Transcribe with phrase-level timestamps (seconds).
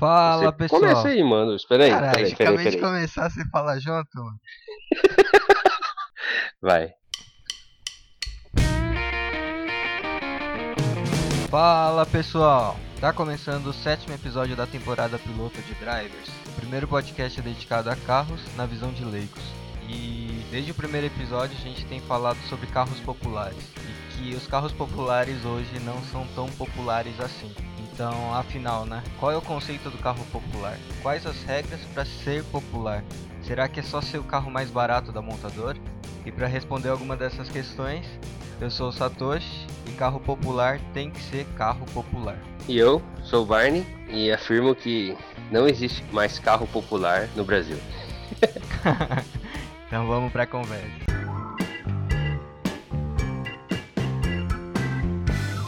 [0.00, 0.80] Fala, Você pessoal.
[0.80, 1.54] Começa aí, mano.
[1.54, 4.40] Espera aí, Caralho, peraí, peraí, acabei de começar, você fala junto, mano.
[6.62, 6.94] Vai.
[11.50, 12.78] Fala, pessoal.
[12.98, 16.28] Tá começando o sétimo episódio da temporada piloto de Drivers.
[16.48, 19.42] O primeiro podcast é dedicado a carros na visão de leigos.
[19.86, 23.70] E desde o primeiro episódio a gente tem falado sobre carros populares.
[23.76, 27.54] E que os carros populares hoje não são tão populares assim.
[28.00, 29.02] Então, afinal, né?
[29.18, 30.74] Qual é o conceito do carro popular?
[31.02, 33.04] Quais as regras para ser popular?
[33.42, 35.76] Será que é só ser o carro mais barato da montadora?
[36.24, 38.06] E para responder alguma dessas questões,
[38.58, 42.38] eu sou o Satoshi e carro popular tem que ser carro popular.
[42.66, 45.14] E eu sou o Barney e afirmo que
[45.50, 47.76] não existe mais carro popular no Brasil.
[49.90, 50.86] Então vamos pra conversa.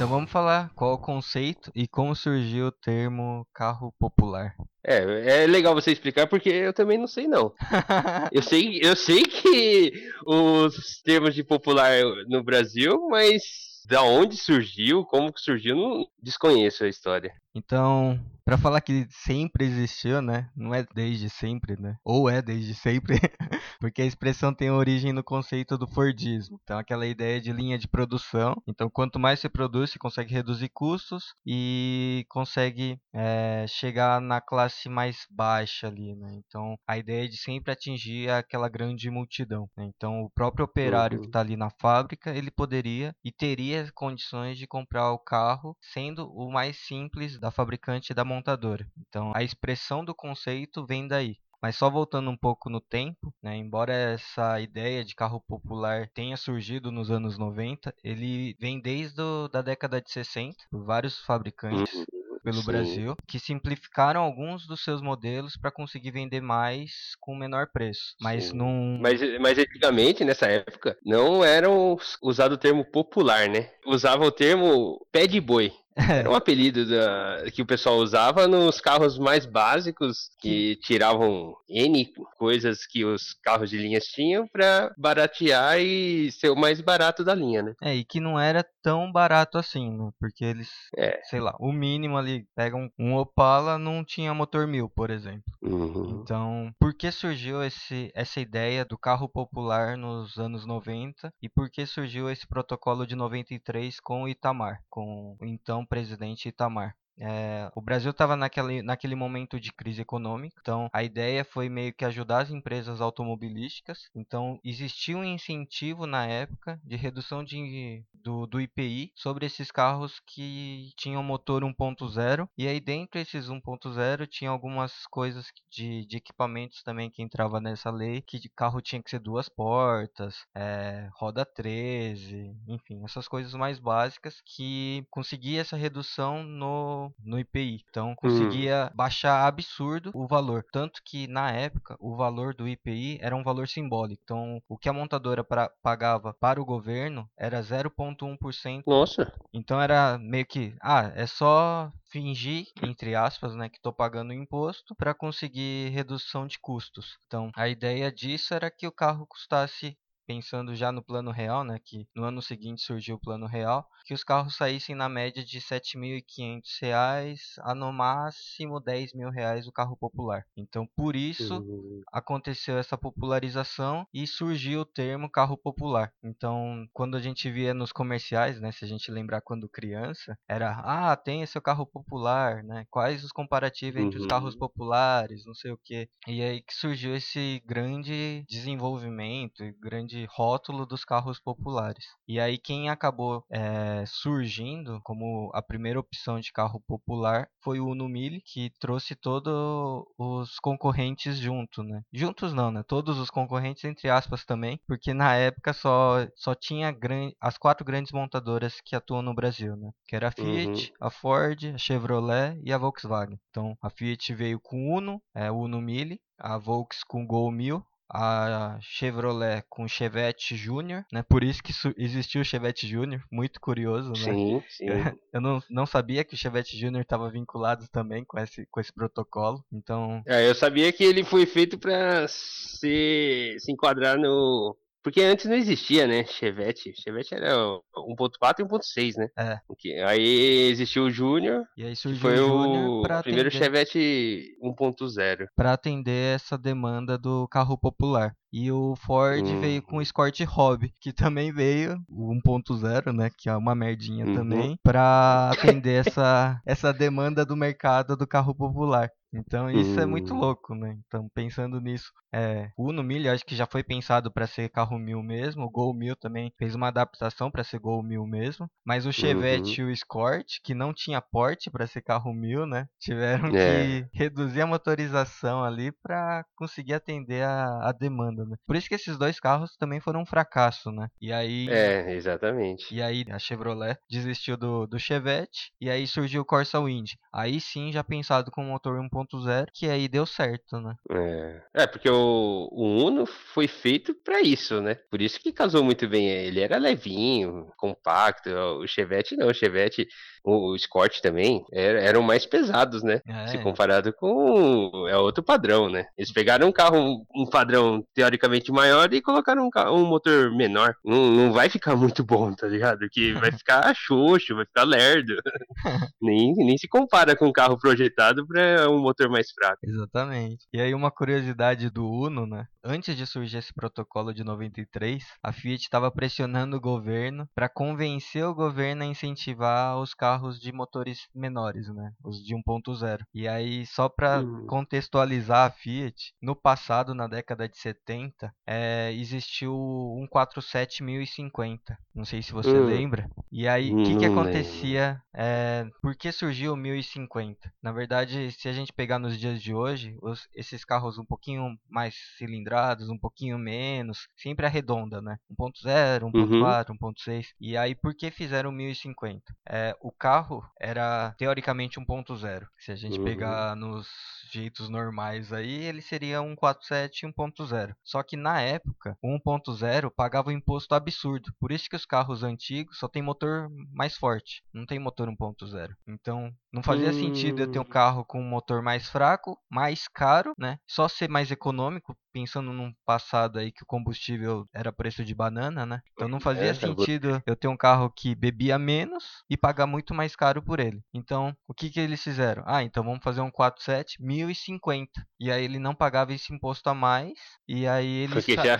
[0.02, 4.52] Então vamos falar qual o conceito e como surgiu o termo carro popular.
[4.84, 7.54] É, é legal você explicar porque eu também não sei não.
[8.32, 9.92] Eu sei, eu sei que
[10.26, 11.92] os termos de popular
[12.26, 13.42] no Brasil, mas
[13.86, 17.32] da onde surgiu, como que surgiu, não desconheço a história.
[17.54, 20.48] Então, pra falar que sempre existiu, né?
[20.56, 21.96] Não é desde sempre, né?
[22.04, 23.16] Ou é desde sempre,
[23.80, 26.58] porque a expressão tem origem no conceito do Fordismo.
[26.62, 28.54] Então, aquela ideia de linha de produção.
[28.66, 34.88] Então, quanto mais você produz, você consegue reduzir custos e consegue é, chegar na classe
[34.88, 36.32] mais baixa ali, né?
[36.46, 39.68] Então, a ideia é de sempre atingir aquela grande multidão.
[39.76, 39.84] né?
[39.96, 41.28] Então, o próprio operário que Uhum.
[41.28, 46.50] está ali na fábrica, ele poderia e teria condições de comprar o carro sendo o
[46.50, 48.86] mais simples da fabricante da montadora.
[48.98, 51.36] Então, a expressão do conceito vem daí.
[51.60, 56.36] Mas só voltando um pouco no tempo, né, embora essa ideia de carro popular tenha
[56.36, 61.92] surgido nos anos 90, ele vem desde o, da década de 60 por vários fabricantes
[61.92, 62.64] Uhum, pelo sim.
[62.64, 68.16] Brasil que simplificaram alguns dos seus modelos para conseguir vender mais com menor preço.
[68.20, 68.52] Mas Sim.
[68.52, 73.70] não Mas, mas antigamente, nessa época, não era us- usado o termo popular, né?
[73.86, 75.72] Usava o termo pé de boi.
[75.96, 82.06] Era um apelido da- que o pessoal usava nos carros mais básicos, que tiravam N
[82.38, 87.34] coisas que os carros de linhas tinham pra baratear e ser o mais barato da
[87.34, 87.74] linha, né?
[87.82, 90.10] É, e que não era tão barato assim, né?
[90.18, 91.20] Porque eles, É.
[91.24, 95.42] sei lá, o mínimo ali, pegam um Opala, não tinha motor mil, por exemplo.
[95.62, 96.20] Uhum.
[96.22, 101.70] Então, por que surgiu esse, essa ideia do carro popular nos anos 90 e por
[101.70, 106.96] que surgiu esse protocolo de 93 com o Itamar, com então presidente Itamar?
[107.18, 111.92] É, o Brasil estava naquele, naquele momento de crise econômica, então a ideia foi meio
[111.92, 114.08] que ajudar as empresas automobilísticas.
[114.14, 120.20] Então existia um incentivo na época de redução de, do, do IPI sobre esses carros
[120.26, 126.82] que tinham motor 1.0 e aí dentro desses 1.0 tinha algumas coisas de, de equipamentos
[126.82, 132.54] também que entrava nessa lei, que carro tinha que ser duas portas, é, roda 13,
[132.68, 137.84] enfim, essas coisas mais básicas que conseguia essa redução no, no IPI.
[137.88, 143.34] Então conseguia baixar absurdo o valor, tanto que na época o valor do IPI era
[143.34, 144.22] um valor simbólico.
[144.22, 149.32] Então o que a montadora pra, pagava para o governo era 0.1% Nossa.
[149.52, 154.94] então era meio que, ah, é só fingir, entre aspas, né, que estou pagando imposto
[154.94, 157.16] para conseguir redução de custos.
[157.26, 159.96] Então a ideia disso era que o carro custasse
[160.26, 164.14] Pensando já no plano real, né, que no ano seguinte surgiu o plano real, que
[164.14, 169.72] os carros saíssem na média de R$ 7.500 a no máximo 10 mil reais o
[169.72, 170.44] carro popular.
[170.56, 172.04] Então, por isso, Uhum.
[172.12, 176.12] aconteceu essa popularização e surgiu o termo carro popular.
[176.22, 180.72] Então, quando a gente via nos comerciais, né, se a gente lembrar quando criança, era
[180.84, 182.84] ah, tem esse carro popular, né?
[182.90, 184.26] Quais os comparativos entre os Uhum.
[184.26, 186.08] carros populares, não sei o quê.
[186.26, 192.04] E aí que surgiu esse grande desenvolvimento, e grande rótulo dos carros populares.
[192.26, 197.88] E aí quem acabou eh, surgindo como a primeira opção de carro popular foi o
[197.88, 202.02] Uno Mille, que trouxe todos os concorrentes junto, né?
[202.12, 202.82] Juntos não, né?
[202.86, 206.96] Todos os concorrentes entre aspas também, porque na época só só tinha
[207.40, 209.90] as quatro grandes montadoras que atuam no Brasil, né?
[210.06, 213.38] Que era a Fiat, a Ford, a Chevrolet e a Volkswagen.
[213.50, 217.26] Então a Fiat veio com o Uno, é, o Uno Mille, a Volks com o
[217.26, 221.22] Gol 1000 a Chevrolet com o Chevette Júnior, né?
[221.22, 224.34] Por isso que existiu o Chevette Júnior, muito curioso, né?
[224.34, 224.86] Sim, sim.
[225.32, 228.92] Eu não, não sabia que o Chevette Júnior estava vinculado também com esse, com esse
[228.92, 229.64] protocolo.
[229.72, 235.46] Então, É, eu sabia que ele foi feito pra se, se enquadrar no Porque antes
[235.46, 236.24] não existia, né?
[236.24, 236.92] Chevette.
[236.96, 237.54] Chevette era
[237.96, 239.28] 1.4 e 1.6, né?
[239.36, 240.04] É.
[240.04, 241.64] Aí existiu o Júnior.
[241.76, 245.46] E aí surgiu foi o o primeiro Chevette 1.0.
[245.56, 248.34] Para atender essa demanda do carro popular.
[248.52, 249.60] E o Ford uhum.
[249.60, 254.26] veio com o Escort Hobby, que também veio, o 1.0, né, que é uma merdinha
[254.26, 254.34] uhum.
[254.34, 259.10] também, para atender essa, essa demanda do mercado do carro popular.
[259.32, 260.38] Então isso é muito hum.
[260.38, 260.98] louco, né?
[261.06, 264.98] Então pensando nisso, é, o Uno Mille acho que já foi pensado para ser carro
[264.98, 269.06] mil mesmo, o Gol Mil também fez uma adaptação para ser Gol Mil mesmo, mas
[269.06, 269.88] o Chevette uhum.
[269.88, 272.86] e o Escort, que não tinha porte para ser carro mil, né?
[273.00, 274.02] Tiveram é.
[274.02, 278.56] que reduzir a motorização ali para conseguir atender a, a, demanda, né?
[278.66, 281.08] Por isso que esses dois carros também foram um fracasso, né?
[281.20, 282.94] E aí É, exatamente.
[282.94, 287.12] E aí a Chevrolet desistiu do, do Chevette e aí surgiu o Corsa Wind.
[287.32, 290.94] Aí sim já pensado com motor 1 1.0, que aí deu certo, né?
[291.10, 294.96] É, é porque o, o Uno foi feito para isso, né?
[295.10, 296.28] Por isso que casou muito bem.
[296.28, 298.50] Ele era levinho, compacto.
[298.50, 300.06] O Chevette não, o Chevette
[300.44, 303.20] o, o Escort também, era, eram mais pesados, né?
[303.26, 303.46] É.
[303.48, 305.06] Se comparado com.
[305.08, 306.06] É outro padrão, né?
[306.16, 310.94] Eles pegaram um carro, um padrão teoricamente maior e colocaram um, carro, um motor menor.
[311.04, 313.08] Não, não vai ficar muito bom, tá ligado?
[313.10, 315.34] Que vai ficar xoxo, vai ficar lerdo.
[316.20, 319.78] nem, nem se compara com um carro projetado para um motor mais fraco.
[319.82, 320.66] Exatamente.
[320.72, 322.66] E aí, uma curiosidade do Uno, né?
[322.84, 328.44] Antes de surgir esse protocolo de 93, a Fiat estava pressionando o governo para convencer
[328.44, 332.12] o governo a incentivar os carros de motores menores, né?
[332.24, 333.20] Os de 1.0.
[333.32, 334.66] E aí, só para uhum.
[334.66, 341.96] contextualizar a Fiat, no passado, na década de 70, é, existiu um 47050.
[342.14, 342.86] Não sei se você uhum.
[342.86, 343.28] lembra.
[343.50, 345.20] E aí, o que, que acontecia?
[345.34, 347.72] É, por que surgiu o 1050?
[347.82, 351.76] Na verdade, se a gente pegar nos dias de hoje, os, esses carros um pouquinho
[351.90, 355.40] mais cilindrados, um pouquinho menos, sempre arredonda, né?
[355.50, 357.12] 1.0, 1.4, uhum.
[357.12, 357.48] 1.6.
[357.60, 359.42] E aí, por que fizeram o 1050?
[359.68, 362.64] É, o carro era teoricamente 1.0.
[362.78, 363.24] Se a gente uhum.
[363.24, 364.06] pegar nos
[364.52, 367.94] jeitos normais aí, ele seria 147 1.0.
[368.04, 371.52] Só que na época, o 1.0 pagava um imposto absurdo.
[371.58, 375.90] Por isso que os carros antigos só tem motor mais forte, não tem motor 1.0.
[376.06, 377.20] Então, não fazia uhum.
[377.20, 377.86] sentido eu ter um hum.
[377.86, 380.78] carro com um motor mais fraco, mais caro, né?
[380.86, 385.84] Só ser mais econômico, pensando num passado aí que o combustível era preço de banana,
[385.84, 386.00] né?
[386.12, 390.14] Então não fazia é, sentido eu ter um carro que bebia menos e pagar muito
[390.14, 391.02] mais caro por ele.
[391.12, 392.62] Então, o que, que eles fizeram?
[392.66, 395.10] Ah, então vamos fazer um 47, 1050.
[395.38, 397.32] E aí ele não pagava esse imposto a mais.
[397.68, 398.32] E aí ele.
[398.32, 398.78] Porque já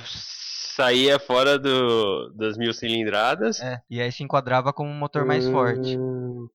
[0.74, 3.60] saía fora do, das mil cilindradas.
[3.60, 5.52] É, e aí se enquadrava como um motor mais hum...
[5.52, 5.98] forte.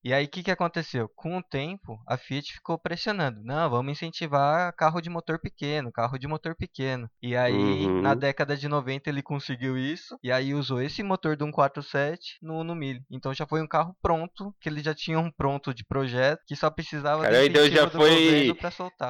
[0.04, 1.10] E aí o que, que aconteceu?
[1.16, 3.42] Com o tempo, a Fiat ficou pressionando.
[3.44, 6.87] Não, vamos incentivar carro de motor pequeno, carro de motor pequeno.
[7.22, 8.02] E aí, uhum.
[8.02, 10.18] na década de 90, ele conseguiu isso.
[10.24, 13.02] E aí usou esse motor do 147 no Uno Mille.
[13.10, 16.70] Então já foi um carro pronto, que eles já tinham pronto de projeto, que só
[16.70, 18.56] precisava Cara, então já foi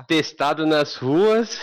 [0.07, 1.59] testado nas ruas.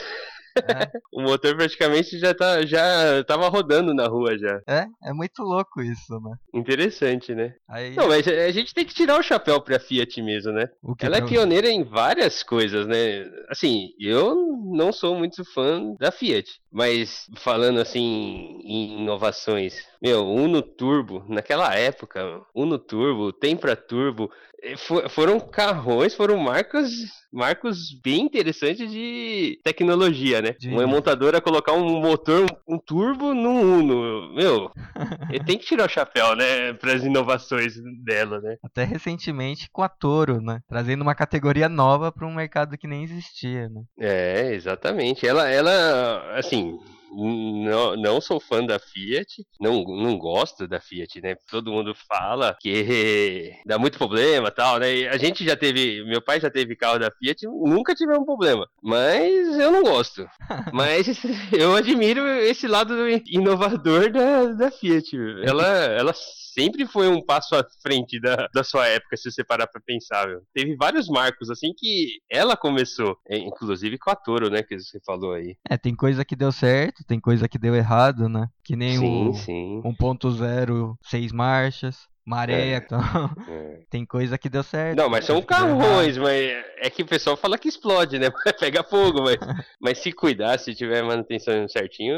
[0.56, 0.90] É.
[1.12, 4.60] o motor praticamente já, tá, já tava rodando na rua já.
[4.66, 6.36] É, é muito louco isso, né?
[6.52, 7.54] Interessante, né?
[7.68, 7.94] Aí...
[7.94, 10.68] Não, mas a gente tem que tirar o chapéu pra Fiat mesmo, né?
[11.00, 13.30] Ela é pioneira em várias coisas, né?
[13.48, 14.34] Assim, eu
[14.72, 21.74] não sou muito fã da Fiat, mas falando assim em inovações, meu, Uno Turbo, naquela
[21.74, 24.30] época, Uno Turbo, Tempra Turbo,
[24.62, 24.76] eh,
[25.08, 26.90] foram carrões, foram marcas
[27.34, 30.54] marcos bem interessantes de tecnologia, né?
[30.58, 30.68] De...
[30.68, 34.32] Uma montadora colocar um motor, um, turbo no Uno.
[34.34, 34.70] Meu,
[35.28, 36.72] ele tem que tirar o chapéu, né?
[36.74, 38.56] Para as inovações dela, né?
[38.62, 40.60] Até recentemente com a Toro, né?
[40.68, 43.82] Trazendo uma categoria nova para um mercado que nem existia, né?
[43.98, 45.26] É, exatamente.
[45.26, 46.78] Ela, ela assim,
[47.14, 51.36] não, não sou fã da Fiat, não, não gosto da Fiat, né?
[51.50, 55.08] Todo mundo fala que dá muito problema tal, né?
[55.08, 58.66] A gente já teve, meu pai já teve carro da Fiat, nunca tive um problema,
[58.82, 60.26] mas eu não gosto.
[60.72, 61.06] mas
[61.52, 62.94] eu admiro esse lado
[63.26, 65.16] inovador da, da Fiat.
[65.44, 66.14] Ela, ela
[66.54, 70.28] sempre foi um passo à frente da, da sua época, se você parar pra pensar,
[70.28, 70.40] viu?
[70.54, 75.00] Teve vários marcos, assim, que ela começou, é, inclusive com a Toro, né, que você
[75.04, 75.56] falou aí.
[75.68, 78.48] É, tem coisa que deu certo, tem coisa que deu errado, né?
[78.62, 79.82] Que nem sim, o sim.
[79.84, 82.08] 1.0, seis marchas.
[82.26, 83.00] Maréia, é, então.
[83.46, 83.80] É.
[83.90, 84.96] Tem coisa que deu certo.
[84.96, 88.30] Não, mas são carrões, mas é que o pessoal fala que explode, né?
[88.58, 89.36] Pega fogo, mas,
[89.80, 92.16] mas se cuidar, se tiver manutenção certinho.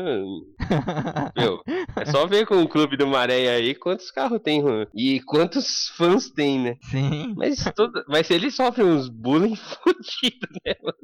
[1.37, 1.61] meu,
[1.97, 4.63] é só ver com o clube do Maréia aí quantos carros tem
[4.95, 6.77] e quantos fãs tem, né?
[6.83, 7.35] Sim.
[7.37, 10.99] Mas, todo, mas ele sofre uns bullying fodidos, né, mano?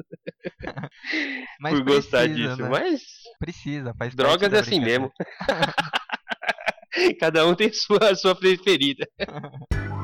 [1.61, 2.62] Por precisa, gostar disso.
[2.62, 2.68] Né?
[2.68, 3.02] Mas
[3.42, 5.11] Precisa, faz Drogas é assim mesmo.
[7.20, 9.06] Cada um tem sua, sua preferida.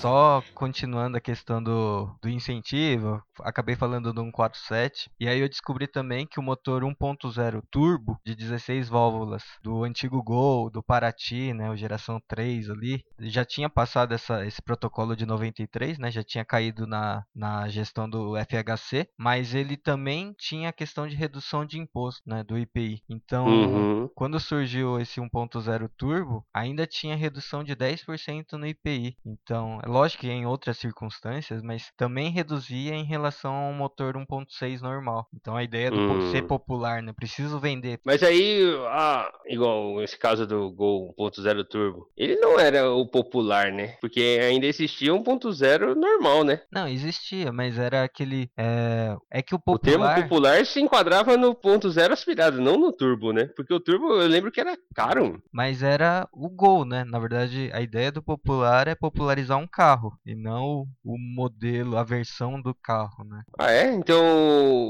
[0.00, 5.86] Só continuando a questão do, do incentivo, acabei falando do 147, e aí eu descobri
[5.86, 11.68] também que o motor 1.0 turbo de 16 válvulas do antigo Gol, do Paraty, né,
[11.68, 16.46] o geração 3 ali, já tinha passado essa, esse protocolo de 93, né, já tinha
[16.46, 21.78] caído na, na gestão do FHC, mas ele também tinha a questão de redução de
[21.78, 23.02] imposto, né, do IPI.
[23.06, 24.08] Então, uhum.
[24.14, 29.14] quando surgiu esse 1.0 turbo, ainda tinha redução de 10% no IPI.
[29.26, 34.80] Então, é lógico que em outras circunstâncias, mas também reduzia em relação ao motor 1.6
[34.80, 35.26] normal.
[35.34, 36.30] Então a ideia do hum.
[36.30, 37.12] ser popular, né?
[37.12, 37.98] Preciso vender.
[38.04, 43.72] Mas aí, ah, igual esse caso do Gol 1.0 Turbo, ele não era o popular,
[43.72, 43.96] né?
[44.00, 46.60] Porque ainda existia 1.0 normal, né?
[46.70, 48.50] Não, existia, mas era aquele.
[48.56, 49.76] É, é que o popular.
[49.76, 53.46] O termo popular se enquadrava no 1.0 aspirado, não no turbo, né?
[53.56, 55.42] Porque o turbo eu lembro que era caro.
[55.52, 57.04] Mas era o Gol, né?
[57.04, 61.96] Na verdade, a ideia do popular é popularizar um carro carro e não o modelo,
[61.96, 63.42] a versão do carro, né?
[63.58, 63.94] Ah, é?
[63.94, 64.20] Então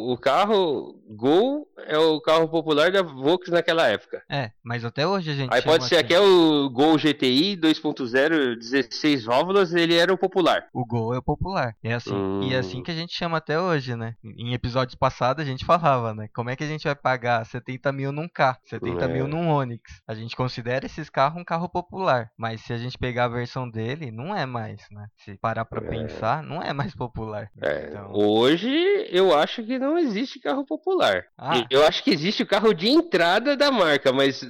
[0.08, 4.20] o carro Gol é o carro popular da Volkswagen naquela época.
[4.28, 5.54] É, mas até hoje a gente.
[5.54, 6.04] Aí pode ser assim.
[6.06, 10.66] até o Gol GTI 2.0, 16 válvulas, ele era o popular.
[10.72, 11.76] O Gol é o popular.
[11.84, 12.42] É assim, hum.
[12.42, 12.82] e é assim hum.
[12.82, 14.16] que a gente chama até hoje, né?
[14.24, 16.28] Em episódios passados a gente falava, né?
[16.34, 19.08] Como é que a gente vai pagar 70 mil num carro, 70 é.
[19.08, 20.02] mil num Onix?
[20.08, 23.70] A gente considera esses carros um carro popular, mas se a gente pegar a versão
[23.70, 25.06] dele, não é mais né?
[25.16, 25.88] Se parar pra é...
[25.88, 27.50] pensar, não é mais popular.
[27.62, 27.88] É.
[27.88, 28.12] Então...
[28.12, 28.68] Hoje
[29.10, 31.26] eu acho que não existe carro popular.
[31.36, 31.66] Ah.
[31.70, 34.42] Eu acho que existe o carro de entrada da marca, mas,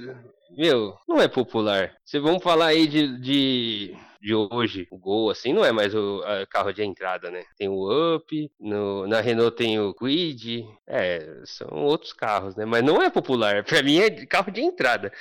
[0.51, 1.93] meu, não é popular.
[2.03, 6.21] Vocês vão falar aí de, de de hoje, o Gol, assim, não é mais o
[6.47, 7.43] carro de entrada, né?
[7.57, 12.63] Tem o Up, no, na Renault tem o Quid, é, são outros carros, né?
[12.63, 15.11] Mas não é popular, pra mim é carro de entrada.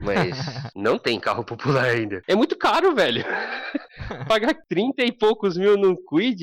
[0.00, 0.36] Mas
[0.74, 2.22] não tem carro popular ainda.
[2.26, 3.22] É muito caro, velho.
[4.26, 6.40] Pagar 30 e poucos mil num Quid,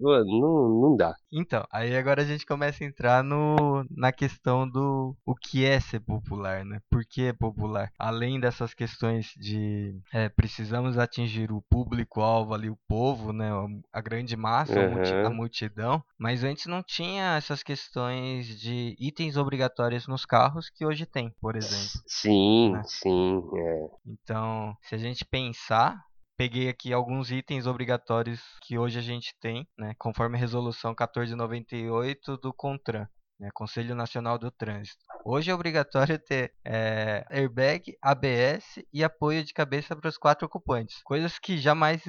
[0.00, 1.14] mano, não, não dá.
[1.38, 5.78] Então, aí agora a gente começa a entrar no, na questão do o que é
[5.78, 6.80] ser popular, né?
[6.90, 7.92] Por que é popular?
[7.98, 13.50] Além dessas questões de é, precisamos atingir o público-alvo ali, o povo, né?
[13.92, 15.26] A grande massa, uhum.
[15.26, 16.02] a multidão.
[16.18, 21.54] Mas antes não tinha essas questões de itens obrigatórios nos carros que hoje tem, por
[21.54, 22.02] exemplo.
[22.06, 22.82] Sim, né?
[22.86, 23.42] sim.
[23.54, 23.88] É.
[24.06, 26.02] Então, se a gente pensar,
[26.36, 32.36] peguei aqui alguns itens obrigatórios que hoje a gente tem, né, conforme a resolução 1498
[32.36, 35.04] do CONTRAN né, Conselho Nacional do Trânsito.
[35.28, 41.02] Hoje é obrigatório ter é, airbag, ABS e apoio de cabeça para os quatro ocupantes,
[41.02, 42.00] coisas que jamais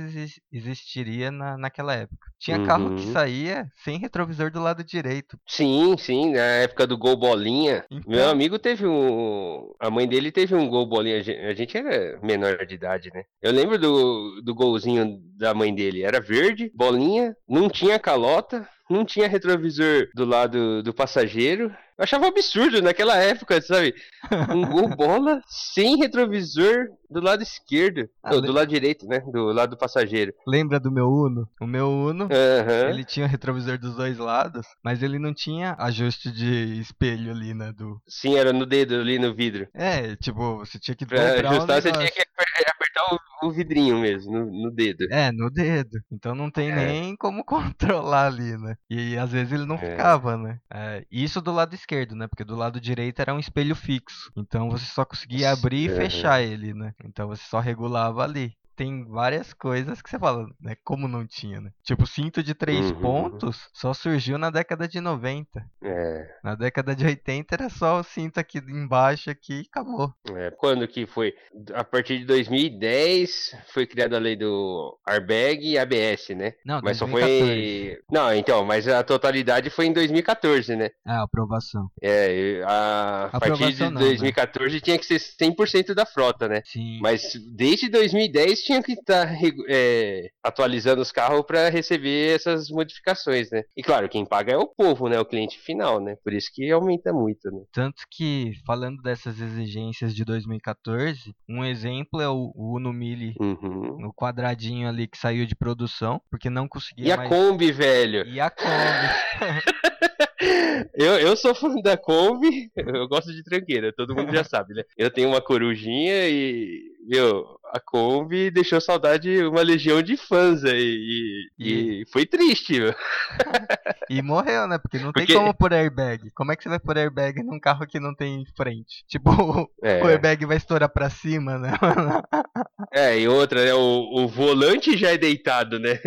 [0.52, 2.32] existiria na, naquela época.
[2.38, 2.66] Tinha uhum.
[2.68, 3.14] carro que uhum.
[3.14, 5.36] saía sem retrovisor do lado direito.
[5.48, 7.84] Sim, sim, na época do Gol Bolinha.
[7.90, 8.04] Então...
[8.08, 9.74] Meu amigo teve um.
[9.80, 11.18] A mãe dele teve um Gol Bolinha.
[11.18, 13.24] A gente era menor de idade, né?
[13.42, 16.04] Eu lembro do, do golzinho da mãe dele.
[16.04, 22.28] Era verde, bolinha, não tinha calota não tinha retrovisor do lado do passageiro eu achava
[22.28, 23.96] absurdo naquela época, sabe?
[24.54, 28.10] Um gol bola sem retrovisor do lado esquerdo.
[28.24, 29.20] Ah, Não, do lado direito, né?
[29.20, 30.34] Do lado do passageiro.
[30.46, 31.48] Lembra do meu Uno?
[31.60, 32.90] O meu Uno, uhum.
[32.90, 37.72] ele tinha retrovisor dos dois lados, mas ele não tinha ajuste de espelho ali, né?
[37.72, 38.02] Do...
[38.08, 39.68] Sim, era no dedo ali no vidro.
[39.74, 43.04] É, tipo, você tinha que pra ajustar, você tinha que apertar
[43.42, 45.06] o, o vidrinho mesmo, no, no, dedo.
[45.12, 45.98] É, no dedo.
[46.12, 46.76] Então não tem é.
[46.76, 48.76] nem como controlar ali, né?
[48.90, 49.92] E às vezes ele não é.
[49.92, 50.60] ficava, né?
[50.72, 52.28] É, isso do lado esquerdo esquerdo, né?
[52.28, 54.32] Porque do lado direito era um espelho fixo.
[54.36, 56.94] Então você só conseguia abrir e fechar ele, né?
[57.04, 60.76] Então você só regulava ali tem várias coisas que você fala, né?
[60.84, 61.72] Como não tinha, né?
[61.84, 63.02] Tipo, cinto de três uhum.
[63.02, 65.66] pontos só surgiu na década de 90.
[65.84, 66.30] É.
[66.44, 70.14] Na década de 80 era só o cinto aqui embaixo aqui e acabou.
[70.36, 71.34] É, quando que foi?
[71.74, 76.54] A partir de 2010 foi criada a lei do airbag e ABS, né?
[76.64, 77.10] Não, mas 2014.
[77.10, 80.92] só foi Não, então, mas a totalidade foi em 2014, né?
[81.06, 81.90] É, a aprovação.
[82.00, 84.82] É, a, a partir de não, 2014 né?
[84.82, 86.62] tinha que ser 100% da frota, né?
[86.64, 87.00] Sim.
[87.02, 89.34] Mas desde 2010 tinha que estar tá,
[89.70, 93.64] é, atualizando os carros para receber essas modificações, né?
[93.76, 95.18] E claro, quem paga é o povo, né?
[95.20, 96.18] O cliente final, né?
[96.22, 97.62] Por isso que aumenta muito, né?
[97.72, 103.98] Tanto que, falando dessas exigências de 2014, um exemplo é o Uno Mille, uhum.
[104.00, 107.30] no quadradinho ali que saiu de produção, porque não conseguia E a mais...
[107.30, 108.28] Kombi, velho?
[108.28, 108.68] E a Kombi.
[110.94, 114.84] eu, eu sou fã da Kombi, eu gosto de tranqueira, todo mundo já sabe, né?
[114.98, 121.50] Eu tenho uma corujinha e meu, a Kombi deixou saudade uma legião de fãs aí.
[121.58, 122.06] E, e...
[122.12, 122.94] foi triste, meu.
[124.10, 124.78] e morreu, né?
[124.78, 125.28] Porque não Porque...
[125.28, 126.30] tem como pôr airbag.
[126.32, 129.06] Como é que você vai pôr airbag num carro que não tem frente?
[129.08, 130.04] Tipo, é.
[130.04, 131.72] o airbag vai estourar pra cima, né?
[132.92, 133.74] é, e outra, né?
[133.74, 136.00] O, o volante já é deitado, né?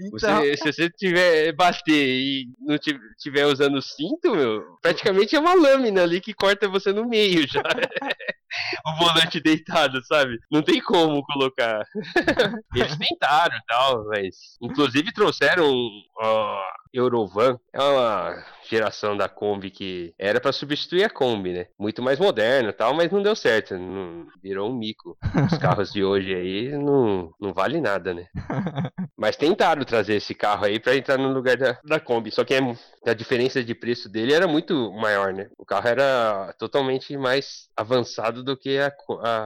[0.00, 0.40] Então...
[0.40, 2.76] Você, se você tiver bater e não
[3.18, 7.46] tiver usando o cinto, meu, praticamente é uma lâmina ali que corta você no meio
[7.46, 7.62] já.
[8.86, 10.38] o volante deitado, sabe?
[10.50, 11.84] Não tem como colocar.
[12.74, 14.56] Eles tentaram e tal, mas.
[14.60, 17.58] Inclusive trouxeram uh, Eurovan.
[17.72, 21.66] É uma geração da Kombi que era para substituir a Kombi, né?
[21.78, 23.78] Muito mais moderno e tal, mas não deu certo.
[23.78, 25.16] Não, virou um mico.
[25.50, 28.26] Os carros de hoje aí não, não vale nada, né?
[29.16, 32.30] Mas tentaram trazer esse carro aí para entrar no lugar da, da Kombi.
[32.30, 32.60] Só que é,
[33.04, 35.50] a diferença de preço dele era muito maior, né?
[35.58, 38.92] O carro era totalmente mais avançado do que a,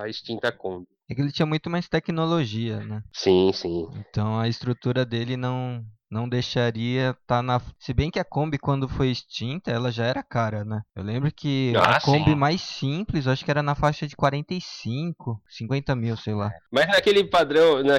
[0.03, 0.87] a extinta Kombi.
[1.09, 3.03] É que ele tinha muito mais tecnologia, né?
[3.13, 3.89] Sim, sim.
[3.95, 7.59] Então a estrutura dele não não deixaria tá na.
[7.79, 10.83] Se bem que a Kombi, quando foi extinta, ela já era cara, né?
[10.95, 12.37] Eu lembro que ah, a Kombi sim.
[12.37, 16.53] mais simples, acho que era na faixa de 45, 50 mil, sei lá.
[16.71, 17.95] Mas naquele padrão, na,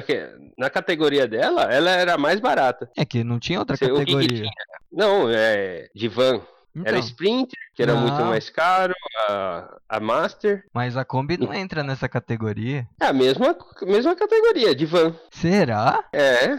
[0.56, 2.88] na categoria dela, ela era mais barata.
[2.96, 4.28] É que não tinha outra Você, categoria.
[4.28, 4.50] Que que
[4.92, 5.88] não, é.
[5.92, 6.40] De van.
[6.76, 8.00] Então, era Sprinter, que era não.
[8.00, 8.94] muito mais caro,
[9.28, 10.64] a, a Master.
[10.72, 12.86] Mas a Kombi não entra nessa categoria.
[13.00, 15.14] É a mesma, mesma categoria de van.
[15.30, 16.04] Será?
[16.12, 16.58] É.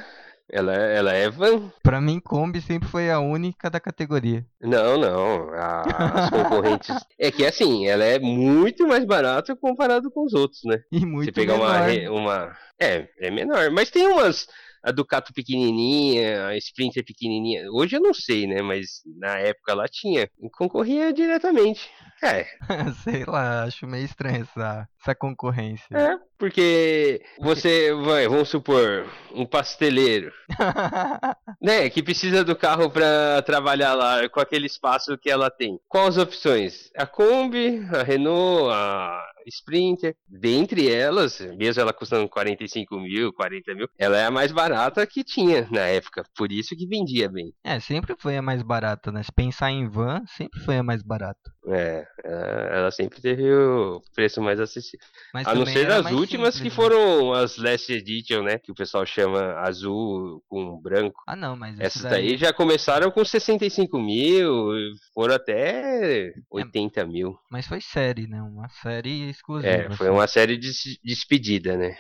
[0.51, 1.71] Ela, ela é van.
[1.81, 4.45] Pra mim, Kombi sempre foi a única da categoria.
[4.61, 5.49] Não, não.
[5.53, 6.95] A, as concorrentes.
[7.19, 10.81] é que assim, ela é muito mais barata comparado com os outros, né?
[10.91, 12.11] E muito Você pegar menor.
[12.11, 12.57] uma, uma.
[12.79, 13.71] É, é menor.
[13.71, 14.47] Mas tem umas
[14.85, 17.63] a Ducato pequenininha, a Sprinter pequenininha.
[17.71, 18.61] Hoje eu não sei, né?
[18.61, 20.29] Mas na época ela tinha.
[20.53, 21.89] Concorria diretamente.
[22.21, 22.45] É.
[23.03, 25.87] sei lá, acho meio estranho essa, essa concorrência.
[25.95, 30.31] É, porque você vai, vamos supor, um pasteleiro,
[31.61, 35.79] né, que precisa do carro para trabalhar lá com aquele espaço que ela tem.
[35.87, 36.89] Quais as opções?
[36.95, 40.15] A Kombi, a Renault, a Sprinter.
[40.27, 45.23] Dentre elas, mesmo ela custando 45 mil, 40 mil, ela é a mais barata que
[45.23, 46.23] tinha na época.
[46.35, 47.53] Por isso que vendia bem.
[47.63, 49.21] É, sempre foi a mais barata, né?
[49.23, 51.54] Se pensar em van, sempre foi a mais barata.
[51.67, 52.05] É,
[52.71, 55.05] ela sempre teve o preço mais acessível.
[55.33, 56.69] Mas a não ser as últimas simples, que né?
[56.69, 58.59] foram as Last Edition, né?
[58.59, 61.23] Que o pessoal chama azul com branco.
[61.25, 61.79] Ah, não, mas.
[61.79, 62.29] Essas daí...
[62.29, 62.37] daí...
[62.37, 64.73] já começaram com 65 mil,
[65.13, 67.37] foram até 80 é, mil.
[67.49, 68.41] Mas foi série, né?
[68.41, 69.73] Uma série exclusiva.
[69.73, 70.15] É, foi assim.
[70.15, 70.71] uma série de
[71.03, 71.97] despedida, né?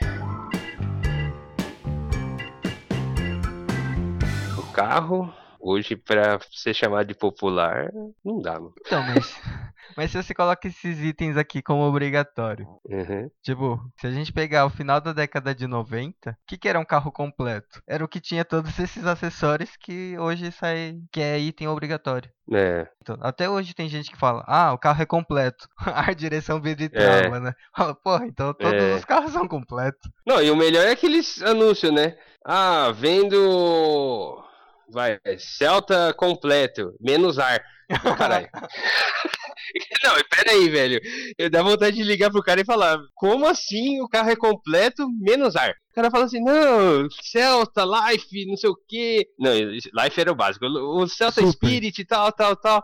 [4.57, 5.33] O carro
[5.67, 7.91] Hoje, pra ser chamado de popular,
[8.23, 8.75] não dá, mano.
[8.85, 9.35] Então, mas,
[9.97, 13.31] mas se você coloca esses itens aqui como obrigatório, uhum.
[13.41, 16.79] tipo, se a gente pegar o final da década de 90, o que, que era
[16.79, 17.81] um carro completo?
[17.87, 22.29] Era o que tinha todos esses acessórios que hoje sai, que é item obrigatório.
[22.53, 22.87] É.
[23.01, 25.67] Então, até hoje tem gente que fala, ah, o carro é completo.
[25.81, 27.39] a direção vidro e trava, é.
[27.39, 27.53] né?
[27.75, 28.93] Fala, porra, então todos é.
[28.97, 30.11] os carros são completos.
[30.27, 32.15] Não, e o melhor é aqueles anúncios, né?
[32.45, 34.44] Ah, vendo
[34.89, 37.63] Vai, Celta completo, menos ar.
[38.03, 38.49] Oh, caralho.
[40.03, 40.99] Não, pera aí, velho.
[41.37, 45.07] Eu dá vontade de ligar pro cara e falar: Como assim o carro é completo,
[45.19, 45.71] menos ar?
[45.91, 49.27] O cara fala assim: Não, Celta, Life, não sei o que.
[49.39, 50.65] Não, Life era o básico.
[50.65, 51.53] O Celta Super.
[51.53, 52.81] Spirit, tal, tal, tal.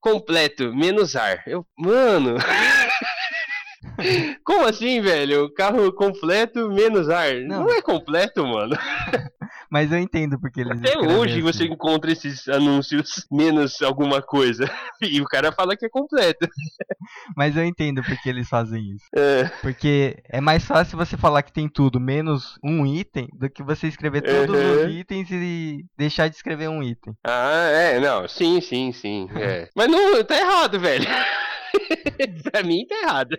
[0.00, 1.42] completo, menos ar.
[1.46, 2.36] Eu, mano.
[4.44, 5.44] Como assim, velho?
[5.44, 7.34] O carro completo, menos ar.
[7.40, 8.76] Não, não é completo, mano.
[9.70, 10.80] Mas eu entendo porque eles.
[10.80, 11.42] Até hoje assim.
[11.42, 14.64] você encontra esses anúncios menos alguma coisa.
[15.02, 16.46] E o cara fala que é completo.
[17.34, 19.06] Mas eu entendo porque eles fazem isso.
[19.16, 19.44] É.
[19.62, 23.86] Porque é mais fácil você falar que tem tudo menos um item do que você
[23.86, 24.84] escrever todos uhum.
[24.84, 27.14] os itens e deixar de escrever um item.
[27.24, 29.28] Ah, é, não, sim, sim, sim.
[29.34, 29.70] É.
[29.74, 31.06] Mas não, tá errado, velho.
[32.50, 33.36] pra mim tá errado.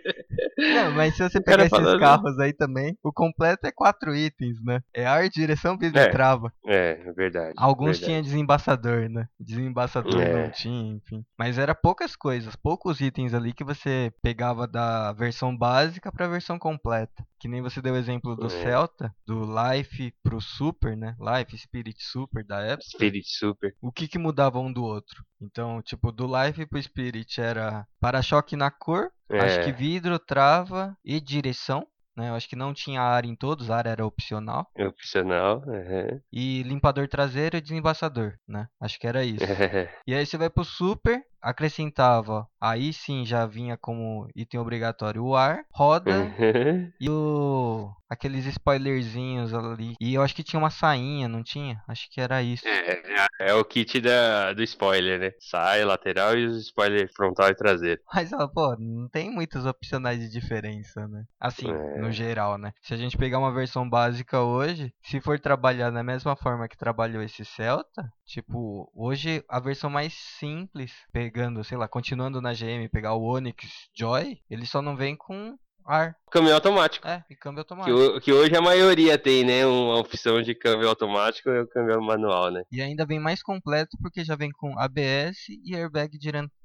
[0.58, 2.00] Não, mas se você pegar esses falando...
[2.00, 4.80] carros aí também, o completo é quatro itens, né?
[4.94, 6.52] É ar, direção, vidro é, e trava.
[6.66, 7.54] É, é verdade.
[7.56, 8.04] Alguns verdade.
[8.04, 9.28] tinha desembaçador, né?
[9.38, 10.42] Desembaçador é.
[10.42, 11.24] não tinha, enfim.
[11.38, 16.58] Mas era poucas coisas, poucos itens ali que você pegava da versão básica pra versão
[16.58, 17.24] completa.
[17.42, 18.50] Que nem você deu o exemplo do é.
[18.50, 21.16] Celta, do Life pro Super, né?
[21.18, 22.88] Life, Spirit Super da época.
[22.88, 23.74] Spirit Super.
[23.82, 25.24] O que que mudava um do outro?
[25.40, 29.40] Então, tipo, do Life pro Spirit era para-choque na cor, é.
[29.40, 31.84] acho que vidro, trava e direção.
[32.16, 32.28] Né?
[32.28, 34.70] Eu acho que não tinha ar em todos, ar era opcional.
[34.76, 36.20] É opcional, uhum.
[36.32, 38.68] E limpador traseiro e desembaçador, né?
[38.80, 39.44] Acho que era isso.
[40.06, 45.36] e aí você vai pro Super, acrescentava, aí sim já vinha como item obrigatório o
[45.36, 46.92] ar, roda Uhum.
[47.00, 49.94] e o aqueles spoilerzinhos ali.
[50.00, 51.82] E eu acho que tinha uma sainha, não tinha?
[51.88, 52.64] Acho que era isso.
[52.64, 55.30] É, é, é o kit da, do spoiler, né?
[55.40, 58.00] Sai, lateral e os spoiler frontal e traseiro.
[58.14, 61.24] Mas, ó, pô, não tem muitos opcionais de diferença, né?
[61.40, 61.98] Assim, É.
[62.00, 62.72] no geral, né?
[62.82, 66.76] Se a gente pegar uma versão básica hoje, se for trabalhar da mesma forma que
[66.76, 72.88] trabalhou esse Celta, tipo, hoje a versão mais simples, pegando, sei lá, continuando na GM,
[72.90, 76.16] pegar o Onix Joy, ele só não vem com ar.
[76.30, 77.06] Câmbio automático.
[77.06, 77.98] É, e câmbio Que, automático.
[77.98, 79.66] ho- que hoje a maioria tem, né?
[79.66, 82.62] Uma opção de câmbio automático e o câmbio manual, né?
[82.72, 86.16] E ainda vem mais completo porque já vem com ABS e airbag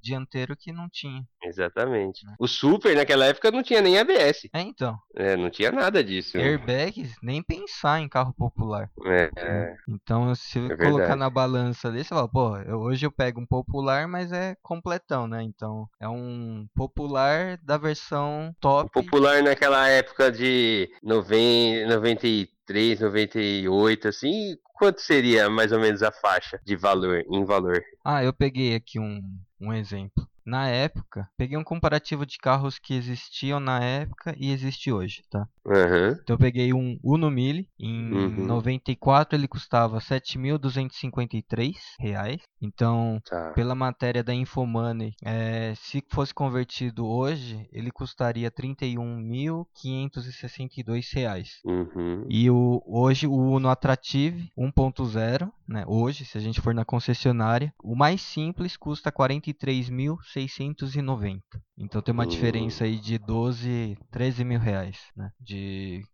[0.08, 1.22] dianteiro que não tinha.
[1.44, 2.26] Exatamente.
[2.26, 2.34] Né?
[2.40, 4.48] O Super naquela época não tinha nem ABS.
[4.54, 6.38] É, então, É, não tinha nada disso.
[6.38, 8.90] airbags, nem pensar em carro popular.
[9.06, 9.76] É, é.
[9.90, 11.20] Então, se É colocar verdade.
[11.20, 15.28] na balança ali, você fala, pô, eu- hoje eu pego um popular, mas é completão,
[15.28, 15.44] né?
[15.44, 18.90] Então, é um popular da versão top.
[18.92, 26.60] Popular naquela época de 90, 93, 98, assim, quanto seria mais ou menos a faixa
[26.66, 27.82] de valor, em valor?
[28.04, 29.22] Ah, eu peguei aqui um,
[29.60, 30.28] um exemplo.
[30.46, 35.48] Na época, peguei um comparativo de carros que existiam na época e existe hoje, tá?
[35.68, 36.18] Aham.
[36.22, 38.46] Então eu peguei um Uno Mille, em Uhum.
[38.48, 42.42] 94 ele custava 7.253 reais.
[42.62, 43.52] Então, Tá.
[43.54, 51.60] pela matéria da Infomoney, é, se fosse convertido hoje, ele custaria 31.562 reais.
[51.66, 52.26] Uhum.
[52.30, 55.84] E o, hoje o Uno Attractive 1.0, né?
[55.88, 61.42] Hoje, se a gente for na concessionária, o mais simples custa 43.690.
[61.78, 62.28] Então tem uma Hum.
[62.28, 65.30] diferença aí de 12, 13 mil reais, né?
[65.40, 65.57] De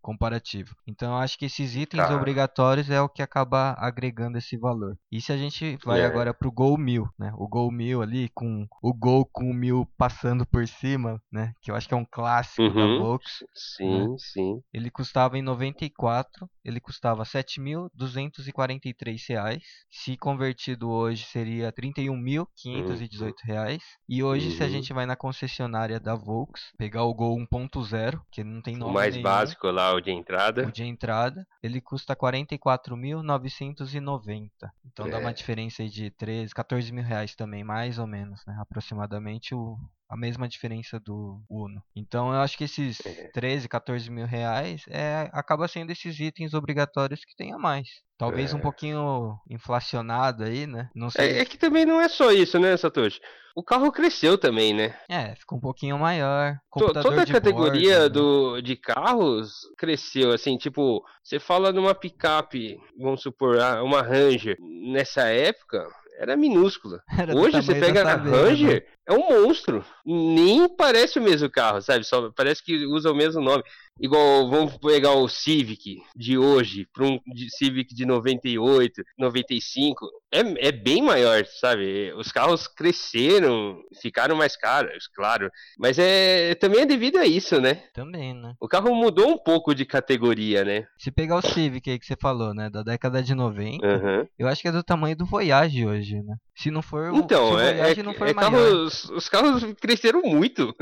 [0.02, 0.74] comparativo.
[0.86, 2.16] Então eu acho que esses itens Cara.
[2.16, 4.96] obrigatórios é o que acaba agregando esse valor.
[5.10, 6.04] E se a gente vai É.
[6.06, 7.32] agora pro Gol 1000, né?
[7.36, 11.52] O Gol 1000 ali com o Gol com o 1000 passando por cima, né?
[11.62, 12.98] Que eu acho que é um clássico da Uhum.
[12.98, 13.32] Volks.
[13.54, 14.60] Sim, sim.
[14.72, 19.62] Ele custava em 94, ele custava 7.243 reais.
[19.90, 23.82] Se convertido hoje seria 31.518 reais.
[24.08, 24.68] E hoje se a Uhum.
[24.68, 28.92] gente vai na concessionária da Volks, pegar o Gol 1.0, que não tem O nome
[28.92, 30.66] mais nenhum, básico lá, o de entrada.
[30.66, 34.70] o de entrada, ele custa 44.990.
[34.84, 35.20] Então dá É.
[35.20, 38.56] uma diferença aí de 13, 14 mil reais também, mais ou menos, né?
[38.60, 41.82] Aproximadamente o, a mesma diferença do Uno.
[41.96, 43.30] Então eu acho que esses É.
[43.32, 47.88] 13, 14 mil reais é, acaba sendo esses itens obrigatórios que tem a mais.
[48.16, 48.62] Talvez um É.
[48.62, 50.88] pouquinho inflacionado aí, né?
[50.94, 51.32] Não sei.
[51.32, 53.20] É, é que também não é só isso, né, Satoshi?
[53.56, 54.96] O carro cresceu também, né?
[55.08, 56.56] É, ficou um pouquinho maior.
[56.72, 58.08] Toda a categoria bordo, né?
[58.08, 64.56] do, de carros cresceu, assim, tipo, você fala numa picape, vamos supor, ah, uma Ranger,
[64.60, 65.86] nessa época
[66.18, 67.00] era minúscula.
[67.36, 68.30] Hoje você pega a né?
[68.30, 69.84] Ranger, é um monstro.
[70.04, 72.04] Nem parece o mesmo carro, sabe?
[72.04, 73.62] Só parece que usa o mesmo nome.
[74.00, 77.20] Igual, vamos pegar o Civic de hoje para um
[77.56, 80.06] Civic de 98, 95.
[80.32, 82.12] É, é bem maior, sabe?
[82.16, 85.48] Os carros cresceram, ficaram mais caros, claro.
[85.78, 87.84] Mas é também é devido a isso, né?
[87.94, 88.54] Também, né?
[88.60, 90.86] O carro mudou um pouco de categoria, né?
[90.98, 92.68] Se pegar o Civic aí que você falou, né?
[92.68, 94.26] Da década de 90, Aham.
[94.38, 96.34] eu acho que é do tamanho do Voyage hoje, né?
[96.56, 98.50] Se não for, o- se Então, o é, Voyage é, não for é maior.
[98.50, 100.74] carros, os carros cresceram muito.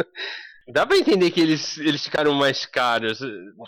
[0.69, 3.19] Dá pra entender que eles, eles ficaram mais caros.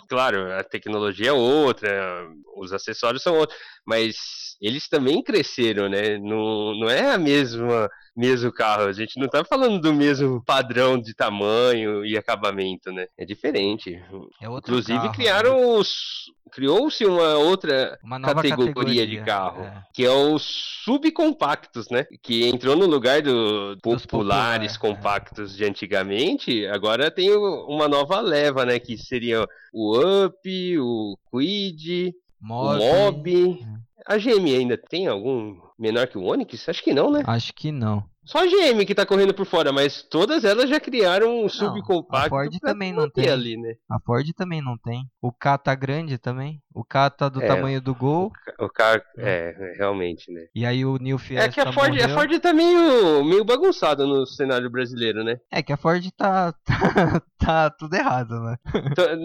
[0.07, 4.15] Claro, a tecnologia é outra, os acessórios são outros, mas
[4.61, 6.17] eles também cresceram, né?
[6.17, 8.83] Não, não é a mesma mesmo carro.
[8.83, 13.07] A gente não tá falando do mesmo padrão de tamanho e acabamento, né?
[13.17, 14.01] É diferente.
[14.41, 15.13] É Inclusive carro, né?
[15.15, 19.83] criaram os criou-se uma outra Uma categoria, categoria, de carro, é.
[19.93, 20.43] que é os
[20.85, 22.05] subcompactos, né?
[22.21, 24.95] Que entrou no lugar do Dos populares popular, é.
[24.95, 28.79] compactos de antigamente, agora tem uma nova leva, né?
[28.79, 33.59] Que seria o Up, o Quid, Mob, o Mob.
[34.07, 36.67] A GM ainda tem algum menor que o Onix?
[36.69, 37.23] Acho que não, né?
[37.25, 38.03] Acho que não.
[38.23, 42.25] Só a GM que tá correndo por fora, mas todas elas já criaram um subcompacto
[42.25, 43.29] a Ford também não tem.
[43.29, 43.75] ali, né?
[43.87, 45.03] A Ford também não tem.
[45.21, 46.59] O K tá grande também.
[46.73, 47.45] O K tá do É.
[47.45, 48.31] tamanho do Gol.
[48.59, 50.45] O carro, é, realmente, né?
[50.55, 52.09] E aí o New Fiesta É que a Ford, a.
[52.09, 55.39] Ford tá meio, meio bagunçada no cenário brasileiro, né?
[55.51, 58.57] É que a Ford tá, tá, tá tudo errado, né?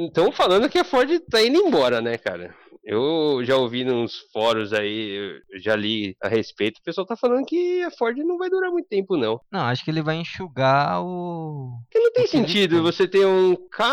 [0.06, 2.54] Estão falando que a Ford tá indo embora, né, cara?
[2.82, 7.44] Eu já ouvi nos fóruns aí, eu já li a respeito, o pessoal tá falando
[7.44, 9.40] que a Ford não vai durar muito tempo, não.
[9.52, 11.78] Não, acho que ele vai enxugar o.
[11.84, 12.82] Porque não tem sentido tem.
[12.82, 13.86] você ter um K,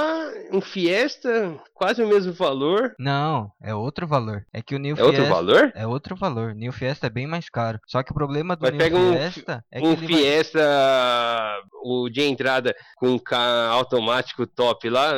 [0.53, 2.95] um Fiesta, quase o mesmo valor.
[2.97, 4.45] Não, é outro valor.
[4.53, 5.33] É que o New É outro Fiesta.
[5.35, 5.71] valor?
[5.75, 6.55] É outro valor.
[6.55, 7.79] New Fiesta é bem mais caro.
[7.85, 10.17] Só que o problema do Mas New pega um Fiesta é que um ele vai-
[10.17, 13.37] Fiesta, o de entrada com um K
[13.69, 15.11] automático top lá.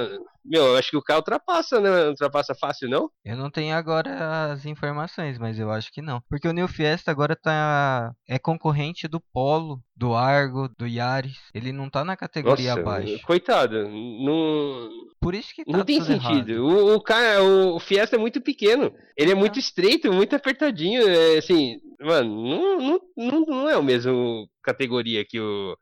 [0.45, 2.09] Meu, eu acho que o K ultrapassa, né?
[2.09, 3.09] Ultrapassa fácil, não?
[3.23, 6.21] Eu não tenho agora as informações, mas eu acho que não.
[6.29, 11.37] Porque o New Fiesta agora tá é concorrente do Polo, do Argo, do Yaris.
[11.53, 13.21] Ele não tá na categoria Nossa, abaixo.
[13.25, 13.87] coitado.
[13.89, 16.51] Não, Por isso que tá não tem sentido.
[16.51, 16.65] errado.
[16.65, 18.93] O, o, K, o, Fiesta é muito pequeno.
[19.17, 21.07] Ele é muito estreito, muito apertadinho.
[21.07, 25.75] É, assim, mano, não, não, não, não é o mesmo categoria que o,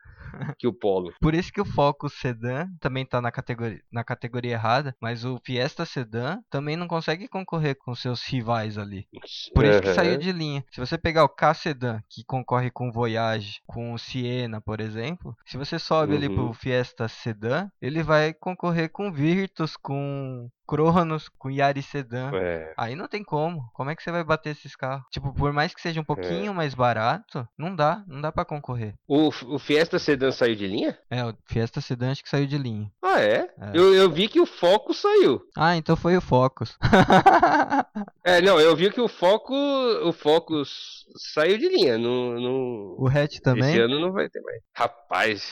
[0.57, 1.13] que o Polo.
[1.19, 5.39] Por isso que o Focus Sedan também tá na categoria, na categoria errada, mas o
[5.43, 9.07] Fiesta Sedan também não consegue concorrer com seus rivais ali.
[9.53, 10.63] Por isso que saiu de linha.
[10.71, 14.79] Se você pegar o K Sedan, que concorre com o Voyage, com o Siena, por
[14.79, 16.35] exemplo, se você sobe ali Uhum.
[16.35, 22.31] pro Fiesta Sedan, ele vai concorrer com Virtus, com Cronos, com Yaris Sedan.
[22.35, 22.73] É.
[22.77, 23.69] Aí não tem como.
[23.73, 25.05] Como é que você vai bater esses carros?
[25.11, 25.83] Tipo, por mais que É.
[25.83, 28.93] seja um pouquinho mais barato, não dá, não dá pra concorrer.
[29.07, 30.97] O, o Fiesta Sedan saiu de linha?
[31.09, 32.91] É, o Fiesta Sedan acho que saiu de linha.
[33.01, 33.49] Ah, é?
[33.59, 33.71] É.
[33.73, 35.41] Eu, eu vi que o Foco saiu.
[35.55, 36.77] Ah, então foi o Focus.
[38.23, 41.97] É, não, eu vi que o Foco, o Focus saiu de linha.
[41.97, 43.77] Não, não, o hatch esse também.
[43.79, 44.61] ano não vai ter mais.
[44.75, 45.49] Rapaz,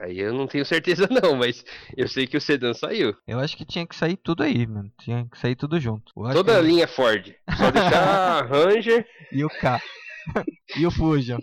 [0.00, 1.64] aí eu não tenho certeza não, mas
[1.96, 3.14] eu sei que o Sedan saiu.
[3.26, 4.90] Eu acho que tinha que sair tudo aí, mano.
[5.00, 6.12] Tinha que sair tudo junto.
[6.14, 7.32] Toda a que- linha Ford.
[7.56, 8.02] Só deixar
[8.38, 9.06] a Ranger.
[9.32, 9.80] E o K.
[10.76, 11.38] e o Fusion.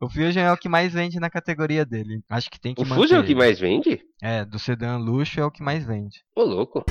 [0.00, 2.22] O Fusion é o que mais vende na categoria dele.
[2.28, 3.00] Acho que tem que O manter.
[3.02, 4.00] Fusion é o que mais vende?
[4.22, 6.22] É, do sedã luxo é o que mais vende.
[6.36, 6.84] Ô, louco.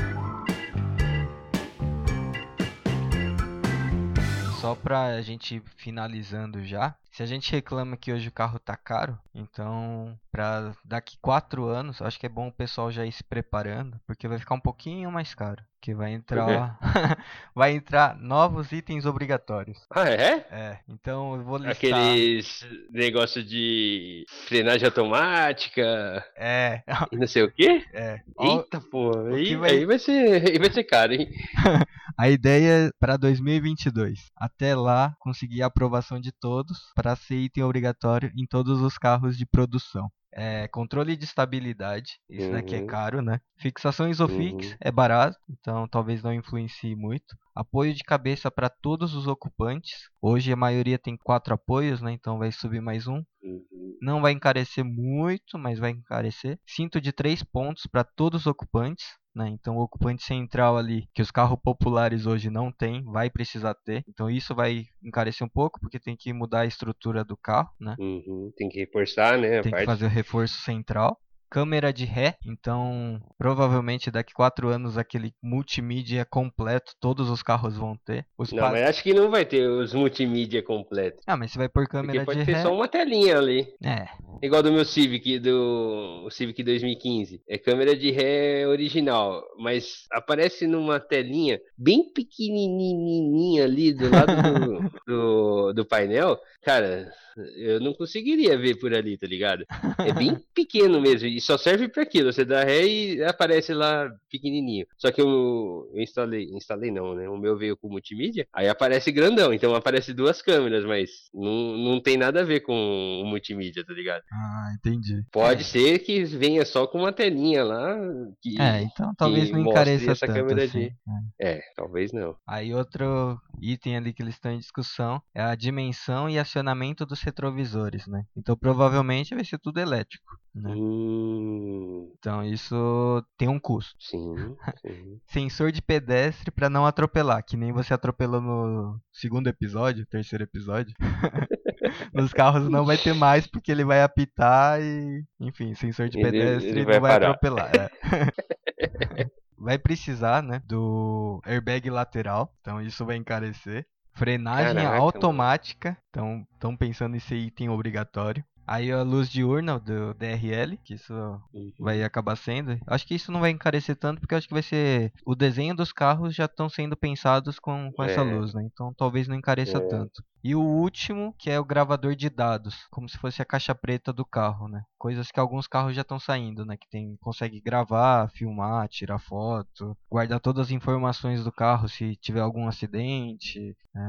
[4.60, 6.96] Só pra gente finalizando já.
[7.18, 12.00] Se a gente reclama que hoje o carro tá caro, então pra daqui quatro anos,
[12.00, 15.12] acho que é bom o pessoal já ir se preparando, porque vai ficar um pouquinho
[15.12, 15.64] mais caro.
[15.82, 16.78] Que vai entrar,
[17.56, 19.80] vai entrar novos itens obrigatórios.
[19.90, 20.46] Ah, é?
[20.52, 21.72] É, então eu vou listar.
[21.72, 27.84] Aqueles negócio de frenagem automática É, e não sei o quê?
[27.94, 28.22] é.
[28.40, 31.30] Eita, pô, aí, vai- aí vai ser, aí vai ser caro, hein?
[32.18, 34.20] A ideia é para 2022.
[34.36, 39.38] Até lá, conseguir a aprovação de todos para ser item obrigatório em todos os carros
[39.38, 40.10] de produção.
[40.34, 42.86] É, controle de estabilidade, isso daqui é Uhum.
[42.86, 43.40] caro, né?
[43.60, 44.78] Fixação Isofix Uhum.
[44.82, 47.34] é barato, então talvez não influencie muito.
[47.56, 49.94] Apoio de cabeça para todos os ocupantes.
[50.22, 52.12] Hoje a maioria tem quatro apoios, né?
[52.12, 53.24] Então vai subir mais um.
[53.42, 53.98] Uhum.
[54.02, 56.60] Não vai encarecer muito, mas vai encarecer.
[56.68, 59.06] Cinto de 3 pontos para todos os ocupantes.
[59.38, 59.50] Né?
[59.50, 64.04] Então o ocupante central ali, que os carros populares hoje não tem, vai precisar ter.
[64.10, 67.70] Então isso vai encarecer um pouco, porque tem que mudar a estrutura do carro.
[67.80, 67.96] Né?
[68.00, 68.52] Uhum.
[68.58, 69.62] Tem que reforçar, né?
[69.62, 69.86] Tem que parte.
[69.86, 71.20] fazer o reforço central.
[71.50, 77.96] Câmera de ré, então provavelmente daqui 4 anos aquele multimídia completo todos os carros vão
[78.06, 78.26] ter.
[78.38, 81.24] Os Não, pa- mas acho que não vai ter os multimídia completos.
[81.26, 82.62] Ah, mas você vai pôr Porque câmera pode de ter ré.
[82.62, 83.68] só uma telinha ali.
[83.84, 84.08] É,
[84.44, 87.42] Igual do meu Civic, do o Civic 2015.
[87.48, 94.92] É câmera de ré original, mas aparece numa telinha bem pequenininha ali do lado do,
[95.08, 96.40] do, do painel.
[96.62, 97.12] Cara,
[97.56, 99.66] eu não conseguiria ver por ali, tá ligado?
[100.06, 102.32] É bem pequeno mesmo e só serve pra aquilo.
[102.34, 104.86] Você dá ré e aparece lá pequenininho.
[104.98, 107.30] Só que eu, eu instalei, instalei não, né?
[107.30, 112.02] O meu veio com multimídia, aí aparece grandão, então aparece duas câmeras, mas não, não
[112.02, 112.74] tem nada a ver com
[113.22, 114.24] o multimídia, tá ligado?
[114.32, 115.24] ah, entendi.
[115.32, 115.66] Pode É.
[115.66, 117.96] ser que venha só com uma telinha lá.
[118.42, 120.80] Que, É, então talvez que não encareça essa tanto câmera assim.
[120.90, 120.96] de-
[121.40, 122.36] É, talvez não.
[122.48, 127.22] Aí outro item ali que eles estão em discussão é a dimensão e acionamento dos
[127.22, 128.24] retrovisores, né?
[128.36, 130.74] Então provavelmente vai ser tudo elétrico, né?
[130.76, 133.96] Hum, Então isso tem um custo.
[134.00, 134.36] sim,
[134.82, 135.20] sim.
[135.28, 140.94] Sensor de pedestre para não atropelar, que nem você atropelou no segundo episódio, terceiro episódio.
[142.14, 146.26] Nos carros não vai ter mais porque ele vai apitar e, enfim, sensor de Ele-
[146.32, 147.30] pedestre ele não vai vai parar.
[147.32, 147.72] atropelar.
[147.76, 147.90] é.
[149.58, 153.86] vai precisar, né, do airbag lateral, então isso vai encarecer.
[154.14, 158.44] Frenagem Caraca, automática, então estão pensando em ser item obrigatório.
[158.68, 161.14] Aí a luz diurna do DRL, que isso
[161.54, 161.72] Uhum.
[161.80, 162.78] vai acabar sendo.
[162.86, 165.14] Acho que isso não vai encarecer tanto, porque acho que vai ser.
[165.26, 168.24] O desenho dos carros já estão sendo pensados com, com essa É.
[168.24, 168.62] luz, né?
[168.72, 169.82] Então talvez não encareça É.
[169.82, 170.22] tanto.
[170.44, 174.14] E o último, que é o gravador de dados, como se fosse a caixa preta
[174.14, 174.84] do carro, né?
[174.98, 176.78] Coisas que alguns carros já estão saindo, né?
[176.78, 182.42] Que tem, consegue gravar, filmar, tirar foto, guardar todas as informações do carro se tiver
[182.42, 184.00] algum acidente, é,